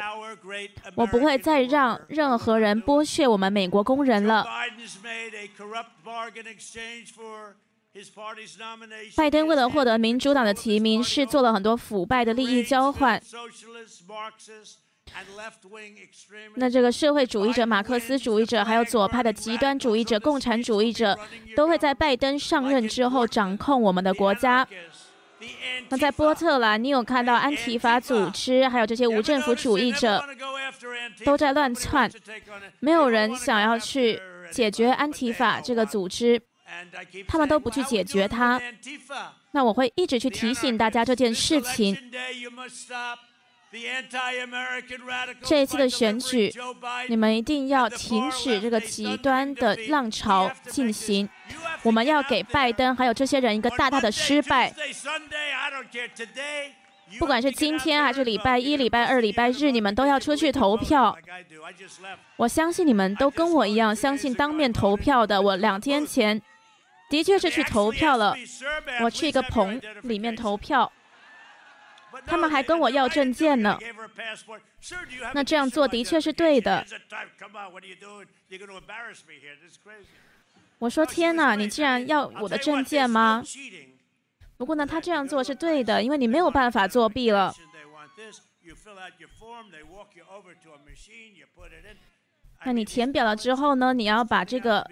[0.95, 4.45] 我不会再让任何人剥削我们美国工人了。
[9.17, 13.21] 拜登为了获得民主党的提名，是做了很多腐败的利益交换。
[16.55, 21.17] 那这个社会主义者、马克思主义者，还有左派的极端主义者、共产主义者，
[21.55, 24.67] 都会在拜登上任之后掌控我们的国家。
[25.89, 30.23] 那在波特兰，你有看到安提法组织，还有这些无政府主义者
[31.23, 32.09] 都在乱窜，
[32.79, 36.41] 没有人想要去解决安提法这个组织，
[37.27, 38.59] 他们都不去解决它。
[39.51, 41.95] 那我会一直去提醒大家这件事情。
[45.43, 46.53] 这一次的选举，
[47.09, 51.27] 你们一定要停止这个极端的浪潮进行。
[51.83, 54.73] 我们要给拜登还有这些人一个大大的失败。
[57.19, 61.15] 不管是今天还是礼拜一、礼拜二、礼拜日，你们都要出去投票。
[62.37, 65.39] 我相信你们都跟我一样相信当面投票的。
[65.39, 66.41] 我两天前
[67.09, 68.35] 的确是去投票了，
[69.01, 70.91] 我去一个棚里面投票。
[72.25, 73.77] 他们还跟我要证件呢，
[75.33, 76.85] 那这样做的确是对的。
[80.79, 83.43] 我说天哪，你竟然要我的证件吗？
[84.57, 87.53] 不过呢，他这样做是对的，因为你没有办法作弊了。
[92.63, 93.93] 那你填表了之后呢？
[93.93, 94.85] 你要把这个，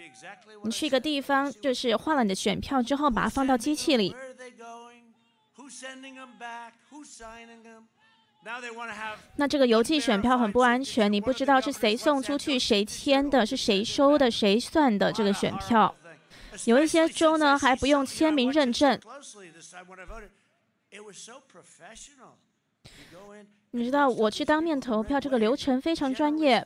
[0.63, 4.15] 你去一个地方，就是换了你的选票之后，把它放到机器里。
[9.35, 15.95] 那这个邮寄选票很不安全，你不知道是谁送出去、谁签的、是谁收的、谁算的这个选票。
[16.65, 18.99] 有一些州呢还不用签名认证。
[23.71, 26.63] 你知道我去当面投票这个流程非常专业，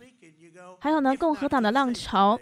[0.80, 2.38] 还有呢，共和党的浪潮，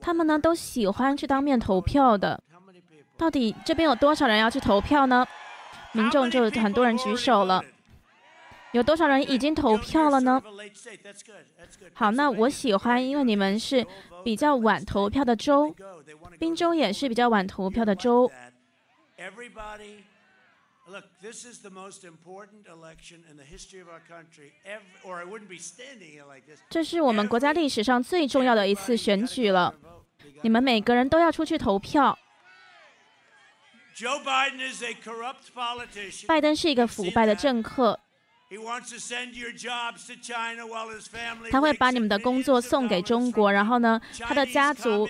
[0.00, 2.42] 他们呢都喜欢去当面投票的。
[3.16, 5.24] 到底这边有多少人要去投票呢？
[5.92, 7.64] 民众就很多人举手了。
[8.72, 10.40] 有多少人已经投票了呢？
[11.92, 13.84] 好，那我喜欢，因为你们是
[14.22, 15.74] 比较晚投票的州，
[16.38, 18.30] 宾州也是比较晚投票的州。
[26.68, 29.74] 这是我们国家历史上最重要的一次选举了，
[30.42, 32.16] 你们每个人都要出去投票。
[36.26, 37.98] 拜登是一个腐败的政客。
[41.52, 45.08] 他会把你们的工作送给中国，然后呢，他的家族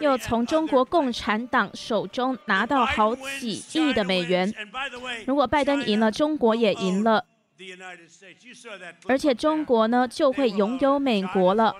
[0.00, 4.50] 又从中国共产党手中拿到好几亿的美元。
[5.26, 7.26] 如果拜登赢了，中国也赢了，
[9.06, 11.76] 而且中国呢就会拥有美国了。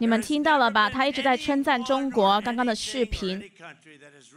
[0.00, 0.88] 你们听到了吧？
[0.88, 2.40] 他一直在称赞中国。
[2.40, 3.50] 刚刚的视频，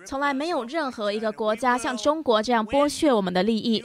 [0.05, 3.81] 从来没有任何一个国家像中国这样剥削我们的利益。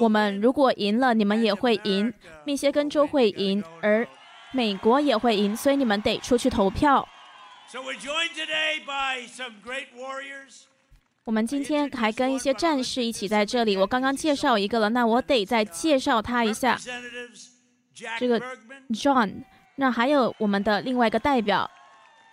[0.00, 2.12] 我们如果赢了，你们也会赢，
[2.44, 4.04] 密歇根州会赢，而
[4.50, 7.06] 美国也会赢，所以你们得出去投票。
[11.22, 13.76] 我们今天还跟一些战士一起在这里。
[13.76, 16.76] 我刚刚介绍一个了，那我得再介绍他一下。
[18.18, 18.40] 这个
[18.90, 19.44] John。
[19.80, 21.70] 那还有我们的另外一个代表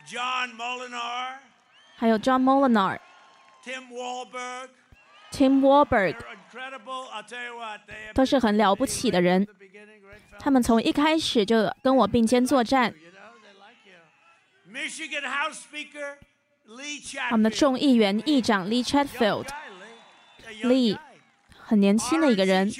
[0.07, 1.35] ，John Molinar，
[1.95, 6.15] 还有 John Molinar，Tim Walberg，Tim Walberg，
[8.15, 9.47] 都是很了不起的人。
[10.39, 12.95] 他们从一开始就跟我并肩作战。
[17.29, 20.97] 我们的众议员议长 Lee Chatfield，Lee，
[21.59, 22.71] 很年轻的一个人，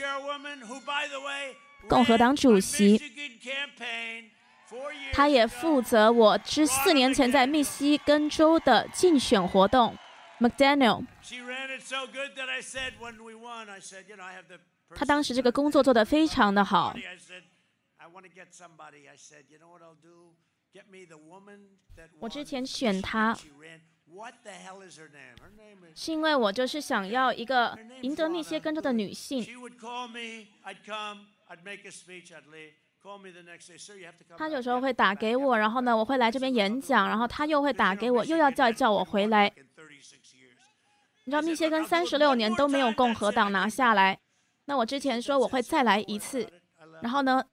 [1.87, 2.99] 共和党主席。
[5.13, 9.95] 他也负责我之四年前在密西根州的竞选活动
[10.39, 11.05] ，McDaniel。
[14.95, 16.95] 他当时这个工作做得非常的好。
[22.19, 23.33] 我之前选他，
[25.95, 29.43] 是因为我就是想要一个赢得密歇根州的女性。
[34.37, 39.51] 他有时候会打给我，然后呢，我会来这边演讲，然后他又会打给我，又要叫叫我回来。
[41.25, 44.17] 你知道密歇根三十六年都没有共和党拿下来，
[44.65, 46.47] 那我之前说我会再来一次，
[47.01, 47.43] 然后呢，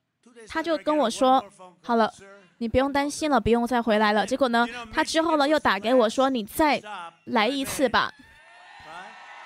[0.49, 1.45] 他就跟我说，
[1.83, 2.13] 好了，
[2.59, 4.27] 你不用担心了，不用再回来了。
[4.27, 6.83] 结果呢，他之后呢又打给我说，你再
[7.25, 8.13] 来一次吧。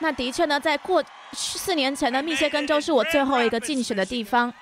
[0.01, 1.03] 那的确呢，在过
[1.33, 4.53] 四年前的密歇根州是我最后一个竞选的地方。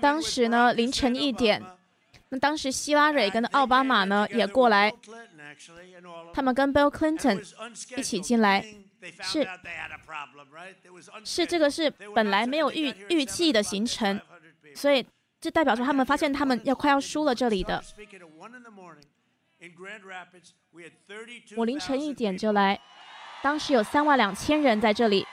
[0.00, 1.62] 当时呢，凌晨一点，
[2.30, 4.92] 那当时希拉蕊跟奥巴马呢也过来，
[6.32, 7.42] 他们跟 Bill Clinton
[7.96, 8.64] 一起进来，
[9.22, 9.46] 是。
[11.24, 14.20] 是这个是本来没有预预计的行程，
[14.74, 15.04] 所以
[15.40, 17.82] 这代表说他们发现他们要快要输了这里的。
[21.56, 22.80] 我凌晨一点就来，
[23.42, 25.26] 当时有三万两千人在这里。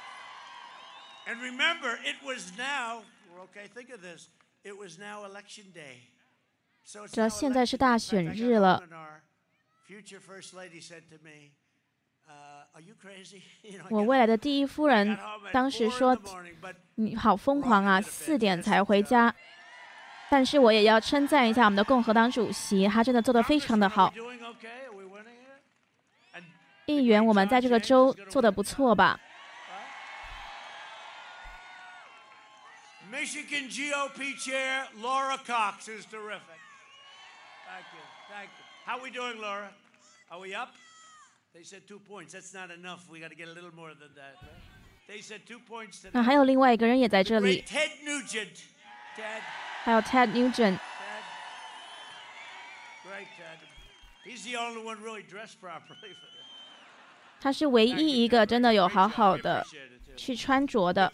[1.29, 3.03] And remember, it was now,
[3.43, 4.29] okay, think of this,
[4.63, 6.09] it was now election day.
[7.11, 8.81] 这现在是大选日了。
[13.91, 15.15] 我未来的第一夫人
[15.51, 16.17] 当时说
[16.95, 19.35] ：“你好疯狂啊，四点才回家。”
[20.31, 24.11] 但是我也要称赞一下我们的共和党主席，他真的做得非常的好。
[26.87, 29.19] 议员，我们在这个州做得不错吧
[33.18, 36.60] ？Michigan GOP Chair Laura Cox is terrific.
[37.66, 38.64] Thank you, thank you.
[38.84, 39.70] How are we doing, Laura?
[40.30, 40.74] Are we up?
[41.54, 42.32] They said two points.
[42.32, 43.08] That's not enough.
[43.10, 44.36] We got to get a little more than that.
[45.06, 46.14] They said two points tonight.
[46.14, 47.62] 那还有另外一个人也在这里。
[47.62, 48.62] Ted Nugent.
[49.16, 49.42] Ted.
[49.84, 50.78] 还有 Ted Nugent.
[50.78, 51.22] Ted.
[53.04, 53.58] Great Ted.
[54.24, 56.44] He's the only one really dressed properly for this.
[57.41, 59.65] 他是唯一一个真的有好好的。
[60.19, 61.11] 去穿着的。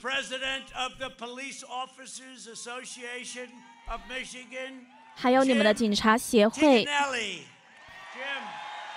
[5.16, 6.86] 还有你们的警察协会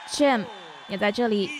[0.09, 0.45] ，Jim
[0.89, 1.51] 也在这里。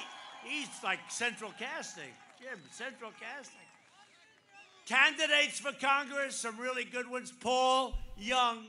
[4.87, 7.31] Candidates for Congress, some really good ones.
[7.31, 8.65] Paul Young.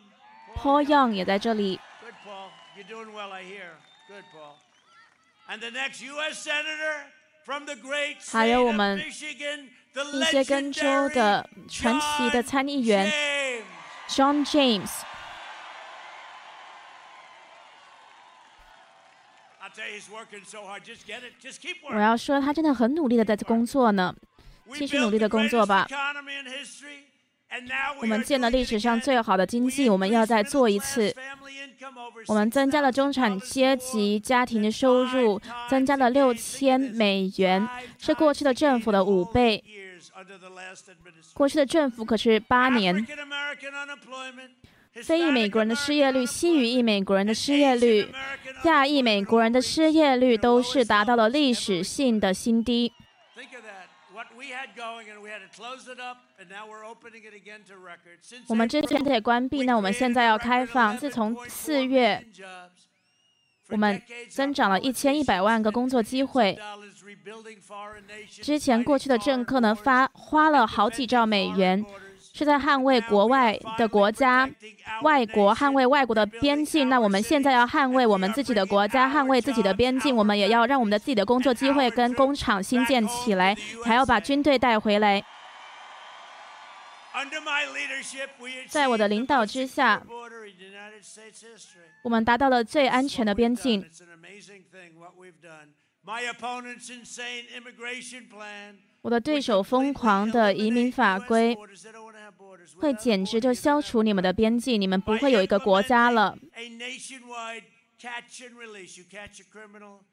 [0.54, 1.80] Paul Young 也在这里。
[2.02, 3.78] Good Paul, you're doing well, I hear.
[4.10, 4.69] Good Paul.
[8.32, 13.12] 还有我们密歇根州的传奇的参议员
[14.08, 14.92] John James。
[21.92, 24.16] 我要说，他真的很努力的在工作呢，
[24.76, 25.88] 继续努力的工作吧。
[28.02, 31.14] 我们建了历史上最好的经济，我们要再做一次。
[32.28, 39.64] 我们增加了中产阶级家庭的收入，增加了六千美元，是过去的政府的五倍。
[41.34, 43.06] 过去的政府可是八年。
[45.04, 48.08] 非裔美国人的失业率、西语裔美国人的失业率、
[48.64, 52.92] 亚裔美国人的失业率都是达到了历史性的新低。
[58.48, 60.98] 我们之前得关闭，那我们现在要开放。
[60.98, 62.26] 自从四月，
[63.70, 66.58] 我们增长了一千一百万个工作机会。
[68.42, 71.86] 之前过去的政客呢，发花了好几兆美元。
[72.40, 74.50] 是在捍卫国外的国家、
[75.02, 76.88] 外国，捍卫外国的边境。
[76.88, 80.16] 那我们现在要捍卫我们自己的国家，捍卫自己的边境。
[80.16, 85.22] 我们也要让我们的自己的工作机会跟工厂新建起来，还要把军队带回来。
[88.70, 90.02] 在我的领导之下，
[92.04, 93.86] 我们达到了最安全的边境。
[99.02, 101.58] 我的对手疯狂的移民法规。
[102.78, 106.38] 会简直就消除你们的边境，你们不会有一个国家了。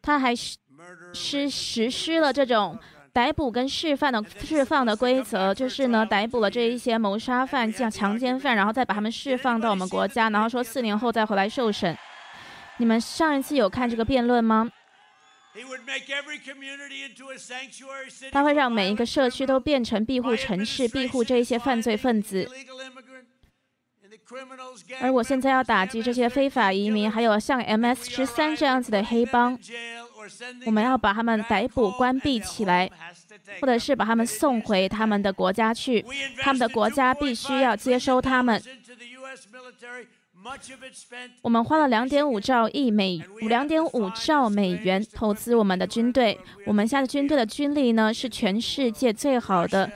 [0.02, 0.56] 他还是
[1.12, 2.76] 是实施了这种
[3.12, 11.96] 逮捕跟释放的释放的规则，就是呢，逮捕了这一些谋杀犯、像强奸犯，然后再把他们释放到我们国家，然后说四年后再回来受审。
[12.78, 14.68] 你们上一次有看这个辩论吗？
[18.30, 22.48] 他会让每一个社区都变成庇护城市，庇护这一些犯罪分子。
[25.00, 29.56] 而我现在要打击这些非法移民，还有像 MS 十三这样子的黑帮。
[30.64, 32.90] 我们要把他们逮捕、关闭起来，
[33.60, 36.04] 或者是把他们送回他们的国家去。
[36.40, 38.60] 他们的国家必须要接收他们。
[41.42, 46.38] 我们花了两点五兆亿美两点五兆美元投资我们的军队。
[46.66, 49.90] 我们现在军队的军力呢是全世界最好的，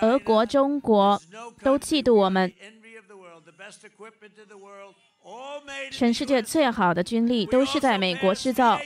[0.00, 1.20] 俄国、中国
[1.62, 2.52] 都嫉妒我们。
[5.90, 8.80] 全世界最好的军力都是在美国制造。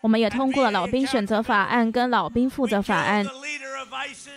[0.00, 3.26] 我们也通过了老兵选择法案跟老兵负责法案。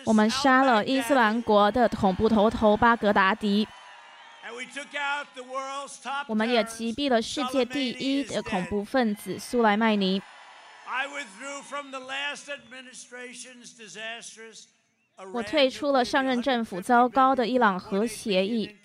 [0.06, 3.68] 我们杀了伊斯兰国的恐怖头头巴格达迪。
[6.28, 10.22] 我们也击毙了世界第一的恐怖分子苏莱曼尼。
[15.34, 18.76] 我退出了上任政府糟糕的伊朗核协议。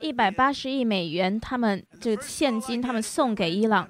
[0.00, 3.88] 一百八十亿美元，他们这个现金，他们送给伊朗。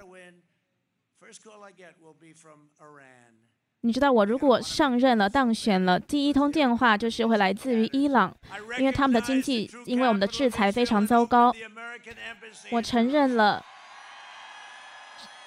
[3.83, 8.35] 你知道我如果上任了、当选了，第一通电话就是会来自于伊朗，
[8.79, 11.55] 因为他们的经济因为我们的制裁非常糟糕。
[12.71, 13.65] 我承认了，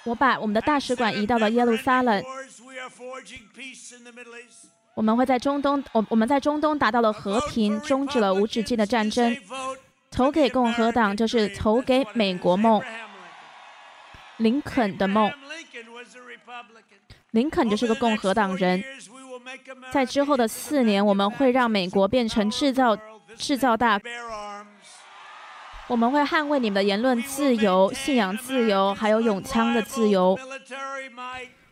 [0.05, 2.23] 我把我们的大使馆移到了耶路撒冷。
[4.95, 9.35] 我们会在中东，我我们在中东达到了和平，终止了无止境的战争。
[10.09, 12.81] 投给共和党就是投给美国梦，
[14.37, 15.31] 林肯的梦。
[17.33, 18.83] 林肯就是个共和党人，
[19.91, 22.95] 在之后的四年，我们会让美国变成制造
[23.35, 23.99] 制造大。
[25.87, 30.37] 我们会捍卫你们的言论自由、信仰自由，还有拥枪的自由。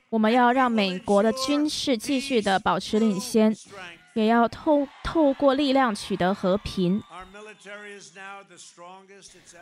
[0.09, 3.55] 我们要让美国的军事继续的保持领先，
[4.16, 7.01] 也要透透过力量取得和平。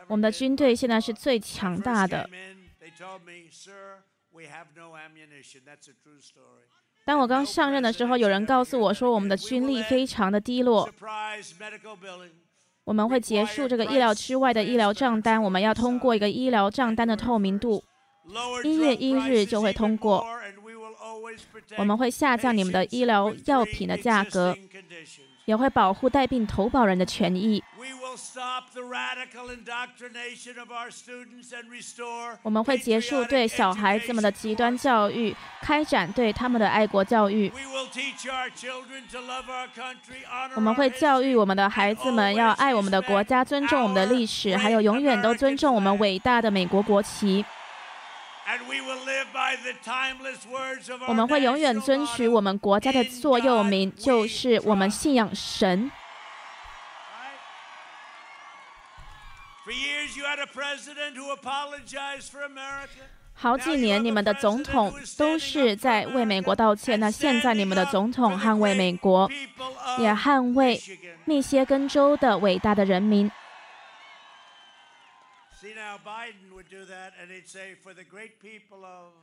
[0.08, 2.28] 我们的军队现在是最强大的。
[7.06, 10.90] 当我刚上任的时候，有人告诉我说，我们的军力非常的低落。
[12.84, 17.84] 我们会结束这个意料之外的医疗账单，我们要通过一个医疗账单的透明度，
[18.64, 20.26] 一月一日就会通过。
[21.78, 24.56] 我们会下降你们的医疗药品的价格。
[25.50, 27.64] 也会保护带病投保人的权益。
[32.44, 37.52] 我们会结束对小孩子们的极端教育，开展对他们的爱国教育。
[40.56, 47.44] 我们会教育我们的孩子们要爱我们的国家，尊重我们的历史，还有永远都尊重我们伟大的美国国旗。
[51.08, 55.92] 我们会永远遵循我们国家的座右铭，就是我们信仰神。
[63.34, 67.00] 好几年，你们的总统都是在为美国道歉。
[67.00, 69.30] 那现在，你们的总统捍卫美国，
[70.00, 70.82] 也捍卫
[71.26, 73.32] 密歇根州的伟大的人民。
[76.70, 79.14] Do that, and he'd say, "For the great people of."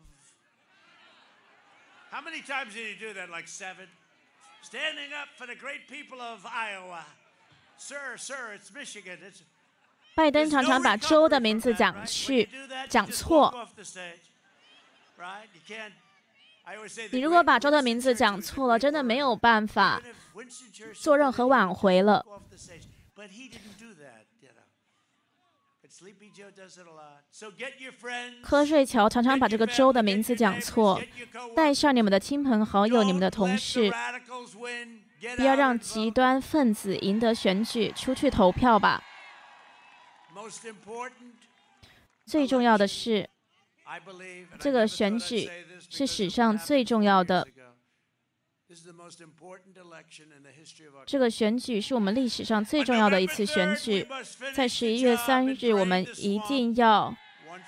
[2.11, 3.31] How many times did he do that?
[3.31, 3.87] Like seven.
[4.63, 7.05] Standing up for the great people of Iowa,
[7.79, 9.19] sir, sir, it's Michigan.
[9.23, 9.43] It's.
[10.17, 12.49] 拜登常常把州的名字讲去
[12.89, 13.69] 讲错。
[17.13, 20.03] 你如果把州的名字讲错了，真的没有办法
[20.95, 22.27] 做任何挽回了。
[28.43, 31.01] 瞌睡桥常常把这个州的名字讲错，
[31.55, 33.91] 带上你们的亲朋好友、你们的同事，
[35.37, 39.03] 不要让极端分子赢得选举，出去投票吧。
[42.27, 43.29] 最重要的是，
[44.59, 45.49] 这个选举
[45.89, 47.47] 是史上最重要的。
[51.07, 54.05] 这个选举是我们历史上最重要的一次选举，
[54.53, 57.15] 在十一月三日，我们一定要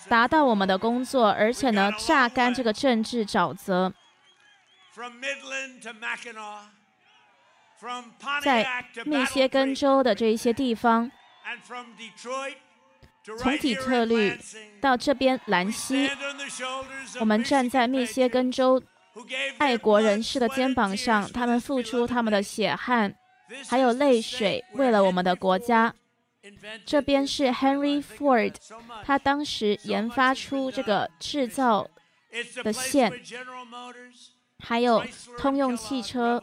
[0.09, 3.92] 达到我们的工作，而且呢，榨干这个政治沼泽。
[8.42, 11.09] 在密歇根州的这一些地方，
[13.38, 14.36] 从底特律
[14.80, 16.11] 到这边兰溪，
[17.20, 18.82] 我们站在密歇根州。
[19.58, 23.14] 爱国人士的肩膀上，他们付出他们的血汗，
[23.68, 25.94] 还有泪水，为了我们的国家。
[26.86, 28.54] 这边是 Henry Ford，
[29.04, 31.88] 他当时研发出这个制造
[32.62, 33.12] 的线，
[34.58, 35.04] 还有
[35.38, 36.42] 通用汽车，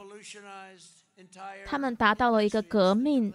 [1.65, 3.33] 他们达到了一个革命，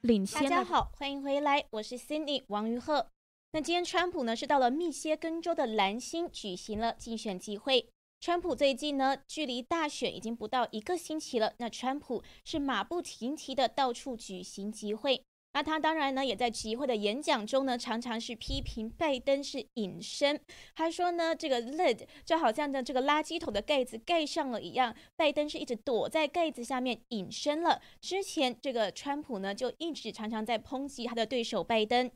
[0.00, 0.48] 领先。
[0.48, 3.08] 大家好，欢迎回来，我是 Cindy 王于鹤。
[3.56, 7.88] 那今天，川普呢是到了密歇根州的蓝星举行了竞选集会。
[8.20, 11.54] 川普最近呢，距离大选已经不到一个星期了。
[11.56, 15.22] 那川普是马不停蹄的到处举行集会。
[15.54, 20.38] 那他当然呢，也在集会的演讲中呢，常常是批评拜登是隐身。
[20.74, 27.80] 他说呢，这个 lid 就好像的这个垃圾桶的盖子盖上了一样，拜登是一直躲在盖子下面隐身了。
[28.02, 32.10] 之前这个川普呢，就一直常常在抨击他的对手拜登。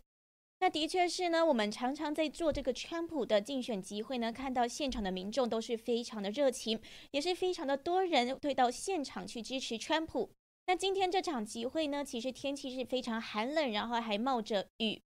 [0.63, 6.79] 那的确是呢，我们常常在做这个川普的竞选集会呢，看到现场的民众都是非常的热情，
[7.13, 10.31] 也是非常的多人会到现场去支持川普。
[10.67, 15.01] 那今天这场集会呢，其实天气是非常寒冷，然后还冒着雨。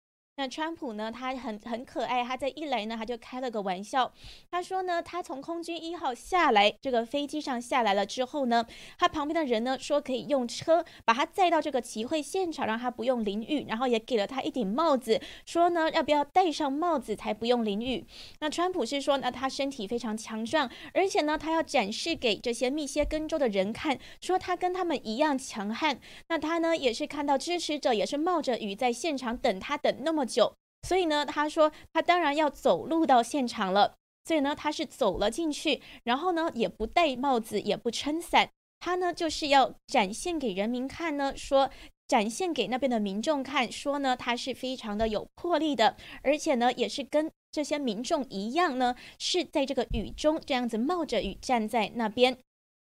[0.41, 1.12] 那川普呢？
[1.12, 2.24] 他很很可爱。
[2.24, 4.11] 他在一来呢，他就开了个玩笑。
[4.51, 8.64] 他说呢，他从空军一号下来，这个飞机上下来了之后呢，
[8.97, 13.66] 他旁边的人呢说可以用车把他载到这个集会现场，让他不用淋雨。
[13.68, 18.07] 然后也给了他一顶帽子，说呢要不要戴上帽子才不用淋雨。
[18.38, 26.01] 那川普是说呢，他身体非常强壮，而且呢，他要展示给这些密歇根州的人看，说他跟他们一样强悍。
[26.28, 30.26] 那他呢也是看到支持者也是冒着雨在现场等他等那么。
[30.30, 30.54] 久，
[30.86, 41.68] 所以呢，他说他当然要走路到现场了，所以呢，他是走了进去，然后呢，也不戴帽子，也不撑伞，他呢就是要展现给人民看呢，说
[42.06, 52.38] 展现给那边的民众看，说呢他是非常的有魄力的，而且呢也是跟这些民众一样呢，是在这个雨中这样子冒着雨站在那边。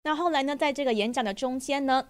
[0.04, 2.10] 那后来呢，在这个演讲的中间呢。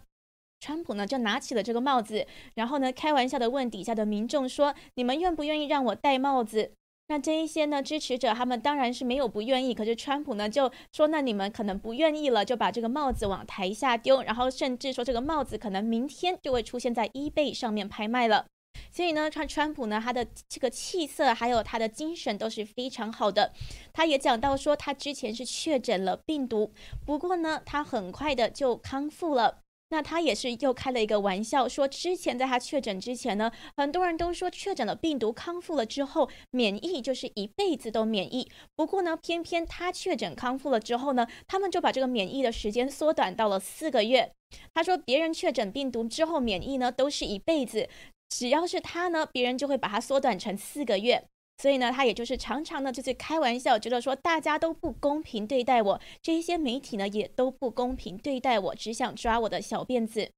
[0.60, 2.26] 川普呢就拿起了这个帽子，
[2.56, 6.72] 然后呢开玩笑的问底下的民众说：“你们愿不愿意让我戴帽子？”
[7.08, 18.46] 那这一些呢支持者他们当然是没有不愿意，可是川普呢就说：“那你们可能不愿意了，就把这个帽子往台下丢，然后甚至说这个帽子可能明天就会出现在 eBay 上面拍卖了。”
[18.92, 23.52] 所以呢，川川普呢他的这个气色还有他的精神都是非常好的。
[23.94, 26.72] 他也讲到说，他之前是确诊了病毒，
[27.06, 29.60] 不过呢他很快的就康复了。
[29.90, 38.50] 那他也是又开了一个玩笑，说之前在他确诊之前呢，很多人都说确诊了病毒康复了之后，免疫就是一辈子都免疫。
[38.76, 44.32] 不过呢，偏偏他确诊康复了之后呢，他们就把这个免疫的时间缩短到了四个月。
[44.74, 47.88] 他说别人确诊病毒之后免疫呢都是一辈子，
[48.30, 51.26] 只要是他呢，别人就会把它缩短成四个月。
[51.58, 60.30] 所以呢，他也就是常常呢，就是开玩笑，觉得说大家都不公平对待我，这一些媒体呢也都不公平对待我，只想抓我的小辫子。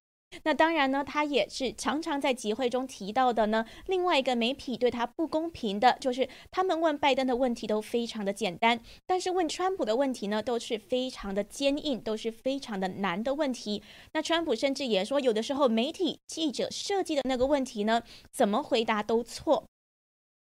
[0.44, 3.64] 那当然呢，他也是常常在集会中提到的呢。
[3.86, 13.82] 另外一个媒体对他不公平的，就是他们问拜登的问题都非常的简单，但是问川普的问题呢，都是非常的坚硬，都是非常的难的问题。
[14.12, 19.64] 那川普甚至也说，有的时候媒体记者设计的那个问题呢，怎么回答都错。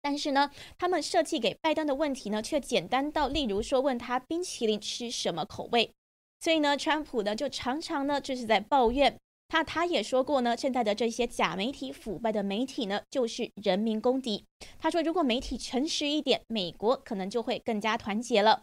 [0.08, 5.90] 但是呢，他们设计给拜登的问题呢，却简单到，例如说问他冰淇淋吃什么口味。
[6.38, 9.16] 所以呢，川普呢就常常呢就是在抱怨。
[9.48, 14.44] 他他也说过呢，现在的这些假媒体、腐败的媒体呢，就是人民公敌。
[14.78, 18.62] 他说，如果媒体诚实一点，美国可能就会更加团结了。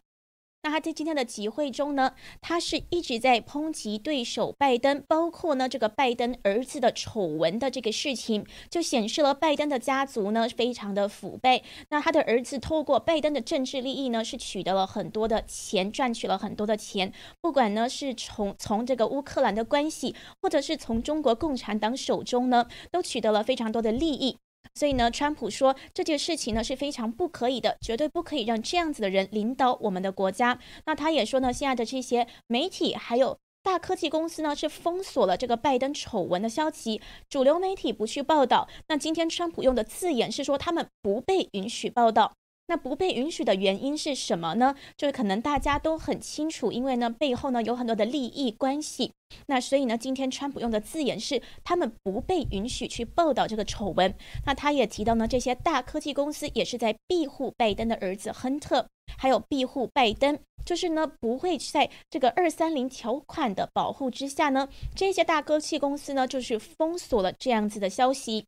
[0.63, 11.61] 那他在今天的集会中呢，他是一直在抨击对手拜登，包括呢这个拜登儿子的丑闻的这个事情，就显示了拜登的家族呢非常的腐败。
[11.89, 17.11] 那他的儿子透过拜登的政治利益呢，是取得了很多的钱，赚取了很多的钱，
[17.41, 24.37] 不管呢是从从这个乌克兰的关系，或者是从中国共产党手中呢，都取得了非常多的利益。
[24.75, 30.59] 所以呢，川普说这件事情呢是非常不可以的，绝对不可以让这样子的人领导我们的国家。
[30.85, 38.67] 那他也说呢，现在的这些媒体还有大科技公司呢是封锁了这个拜登丑闻的消息，主流媒体不去报道。
[38.87, 42.33] 那今天川普用的字眼是说他们不被允许报道。
[42.65, 44.73] 那不被允许的原因是什么呢？
[44.95, 49.11] 就是可能大家都很清楚，因为呢背后呢有很多的利益关系。
[49.47, 54.13] 那所以呢，今天川普用的字眼是他们不被允许去报道这个丑闻。
[54.45, 58.87] 那他也提到呢，这些大科技公司也是在庇护拜登的儿子亨特，
[59.17, 68.45] 还有庇护拜登，就是呢不会在这个二三零条款的保护之下呢，这些大科技公司呢就是封锁了这样子的消息。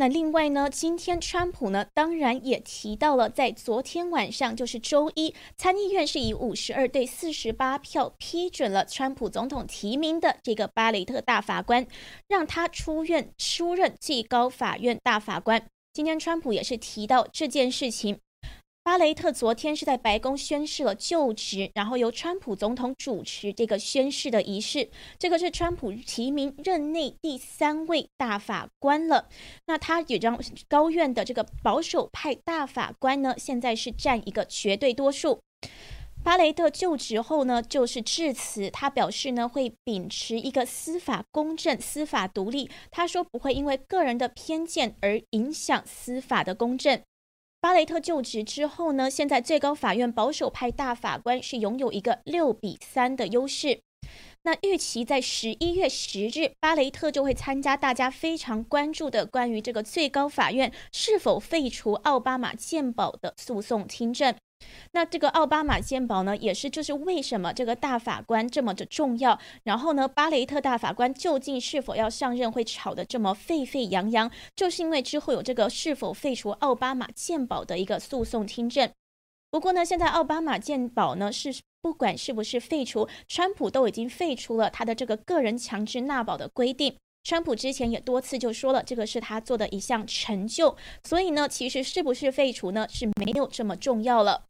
[0.00, 11.86] 那另外呢，今天川普呢，当然也提到了，在昨天晚上，就是周一，参议院是以五十二对四十八票批准了川普总统提名的这个巴雷特大法官，
[12.28, 15.62] 让他出院出任最高法院大法官。
[15.92, 18.18] 今天川普也是提到这件事情。
[18.82, 24.88] 巴雷特昨天是在白宫宣誓了就职，然后由川普总统主持这个宣誓的仪式。
[25.18, 29.28] 这个是川普提名任内第三位大法官了。
[29.66, 35.40] 那他也让高院的这个保守派大法官呢，现在是占一个绝对多数。
[36.24, 42.70] 巴雷特就职后呢，就是致辞，他表示呢会秉持一个司法公正、司法独立。
[42.90, 47.00] 他说不会因为个人的偏见而影响司法的公正。
[47.62, 53.80] 巴雷特就职之后呢，现在最高法院保守派大法官是拥有一个六比三的优势。
[54.44, 64.34] 那预期在十一月十日，巴雷特就会参加大家非常关注的关于这个最高法院是否废除奥巴马健保的诉讼听证。
[64.92, 69.38] 那这个奥巴马鉴宝呢，也是就是为什么这个大法官这么的重要？
[69.62, 78.90] 然后呢，巴雷特大法官究竟是否要上任，会吵得这么沸沸扬扬，就是因为之后有这个是否废除奥巴马鉴宝的一个诉讼听证。
[79.50, 86.96] 不过呢，现在奥巴马鉴宝呢是不管是不是废除，川普都已经废除了他的这个个人强制纳保的规定。
[87.22, 94.44] 川普之前也多次就说了，这个是他做的一项成就，所以呢，其实是不是废除呢，是没有这么重要了。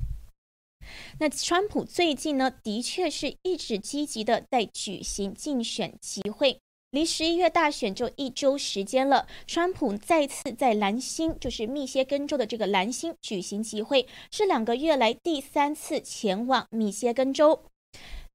[1.19, 6.59] 那川普最近呢，的确是一直积极的在举行竞选集会，
[6.91, 9.27] 离十一月大选就一周时间了。
[9.47, 17.63] 川普再次在蓝星，就是密歇根州的这个蓝星举行集会，是两个月来第三次前往密歇根州。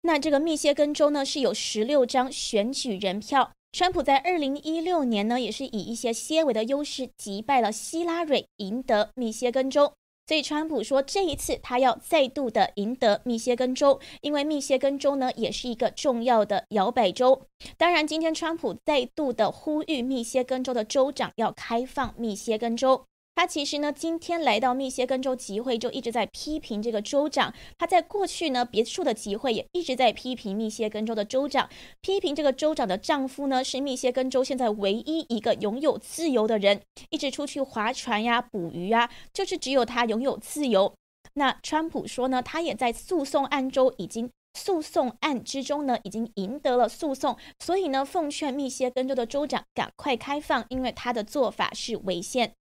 [0.02, 3.52] 那这个密歇根州呢，是有十六张选举人票。
[3.78, 9.92] 川普在二零一六年呢，也是以一些些微的优势击败了希拉蕊，赢得密歇根州。
[10.26, 17.42] 所以川普说，这一次他要再度的赢得密歇根州，因为密歇根州呢也是一个重要的摇摆州。
[17.76, 23.04] 当然，今天川普再度的呼吁密歇根州的州长要开放密歇根州。
[23.36, 27.54] 他其实呢，今天来到密歇根州集会，就一直在批评这个州长。
[27.78, 40.96] 他在过去呢，别处的集会也一直在批评密歇根州的州长，批评这个州长的丈夫呢，是密歇根州现在唯一一个拥有自由的人，一直出去划船呀、捕鱼啊，就是只有他拥有自由。
[41.34, 52.54] 那川普说呢，他也在诉讼案中已经诉讼案之中呢，已经赢得了诉讼，所以呢，奉劝密歇根州的州长赶快开放，因为他的做法是违宪。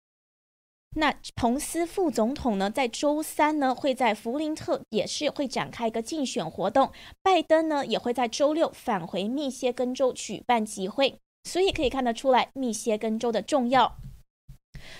[0.95, 6.91] 那彭斯副总统呢，在周三呢，会在弗林特也是会展开一个竞选活动。
[7.23, 11.15] 拜登呢，也会在周六返回密歇根州举办集会。
[11.43, 13.97] 所以可以看得出来，密歇根州的重要。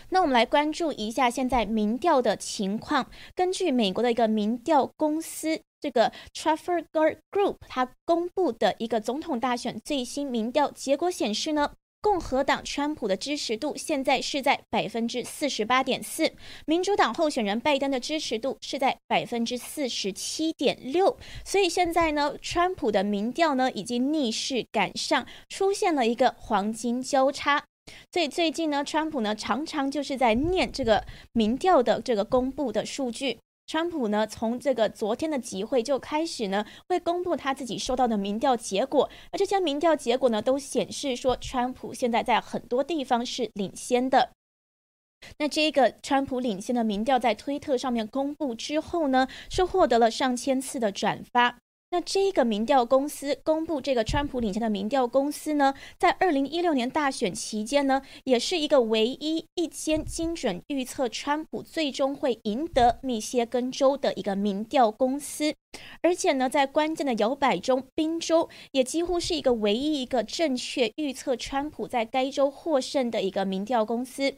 [0.10, 3.10] 那我们来关注一下现在民调的情况。
[3.36, 11.74] 根据美国的一个民调公司这个 Trafalgar Group，它公布的一个总统大选最新民调结果显示呢。
[12.04, 16.30] 共和党川普的支持度现在是在百分之四十八点四，
[16.66, 21.18] 民主党候选人拜登的支持度是在百分之四十七点六。
[21.46, 27.64] 所以现在呢，川普的民调呢已经逆势赶上，出现了一个黄金交叉。
[28.12, 33.40] 所以最近呢，川普呢常常就是在念这个民调的这个公布的数据。
[33.66, 39.10] 川普呢，从这个昨天的集会就开始呢，会公布他自己收到的民调结果。
[39.32, 44.32] 而这些民调结果呢，都显示说，川普现在在很多地方是领先的。
[45.38, 51.60] 那这个川普领先的民调在推特上面公布之后呢，是获得了上千次的转发。
[51.94, 65.54] 那这个民调公司公布这个川普领先的民调公司呢，在二零一六年大选期间呢，也是一个唯一一间精准预测川普最终会赢得密歇根州的一个民调公司。
[66.02, 74.36] 而且呢，在关键的摇摆中，宾州也几乎是一个唯一一个正确预测川普在该州获胜的一个民调公司。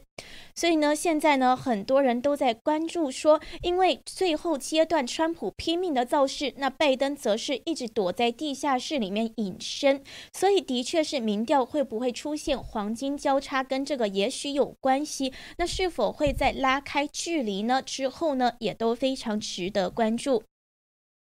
[0.54, 10.02] 所以呢，现在呢，很多人都在关注说，因为最后阶段川普拼命的造势，那拜登则是一直躲在地下室里面隐身，
[10.32, 15.32] 所以的确是民调会不会出现黄金交叉，跟这个也许有关系。
[15.58, 17.82] 那是否会在拉开距离呢？
[17.82, 20.44] 之后呢，也都非常值得关注。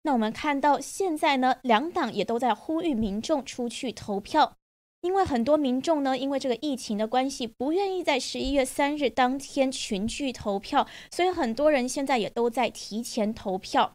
[0.03, 4.55] 那我们看到现在呢，两党也都在呼吁民众出去投票，
[5.01, 13.93] 因为很多民众呢，因为这个疫情的关系，不愿意在十一月三日当天群聚投票，所以很多人现在也都在提前投票。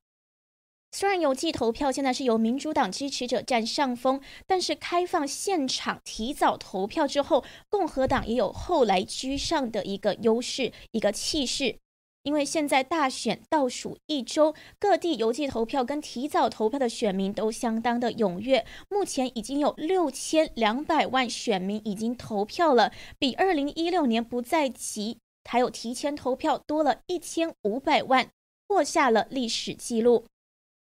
[0.92, 11.78] 虽然邮寄投票现在是由民主党支持者占上风，但是开放现场提早投票之后，共和党也有后来居上的一个优势，一个气势。
[12.24, 18.66] 因为现在大选倒数一周，各地邮寄投票跟提早投票的选民都相当的踊跃。
[18.88, 28.30] 目前已经有六千两百万选民已经投票了，比二零一六年不在即还有提前投票多了一千五百万，
[28.66, 30.24] 破下了历史记录。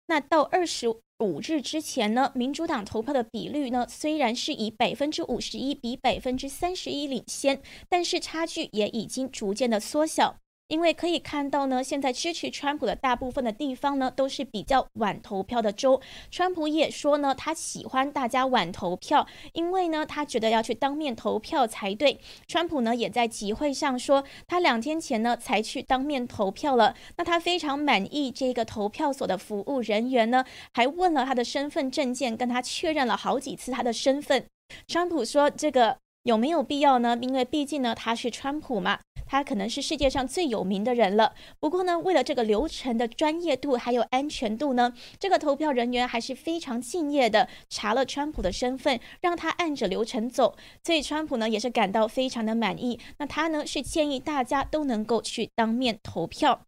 [0.08, 0.90] 那到二十
[1.20, 10.36] 五日之前呢，民主党投票的比率呢，虽然是以百分之五十一比百分之三十一领先，但是差距也已经逐渐的缩小。
[10.70, 16.00] 因为可以看到呢，现在支持川普的大部分的地方呢，都是比较晚投票的州。
[16.30, 22.20] 川普也说呢，他喜欢大家晚投票，因为呢，他觉得要去当面投票才对。
[22.48, 26.96] 川普呢，也在集会上说，他两天前呢才去当面投票了。
[27.18, 34.46] 那他非常满意这个投票所的服务人员呢，还问了他的身份证件，跟他确认了好几次他的身份。
[34.88, 37.18] 川普说，这个有没有必要呢？
[37.20, 39.00] 因为毕竟呢，他是川普嘛。
[39.30, 41.36] 他可能是世界上最有名的人了。
[41.60, 50.56] 不过呢，为了这个流程的专业度还有安全度呢，这个投票人员还是非常敬业的，查了川普的身份，让他按着流程走。
[50.84, 53.00] 所以川普呢也是感到非常的满意。
[53.20, 56.62] 那他呢是建议大家都能够去当面投票。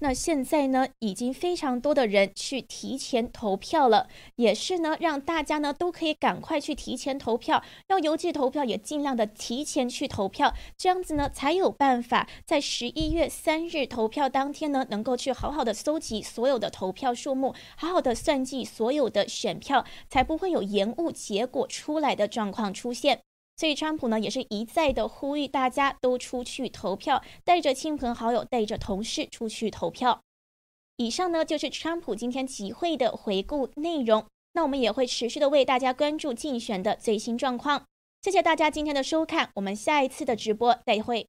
[0.00, 23.20] 那现在呢，已经非常多的人去提前投票了，也是呢，让大家呢都可以赶快去提前投票，要邮寄投票也尽量的提前去投票，这样子呢才有办法在十一月三日投票当天呢，能够去好好的搜集所有的投票数目，好好的算计所有的选票，才不会有延误结果出来的状况出现。
[23.58, 30.20] 所以，川普呢也是一再的呼吁大家都出去投票，带着亲朋好友，带着同事出去投票。
[30.96, 34.24] 以上呢就是川普今天集会的回顾内容。
[34.52, 37.84] 那我们也会持续的为大家关注竞选的最新状况。
[38.22, 41.26] 谢谢大家今天的收看，我们下一次的直播再会。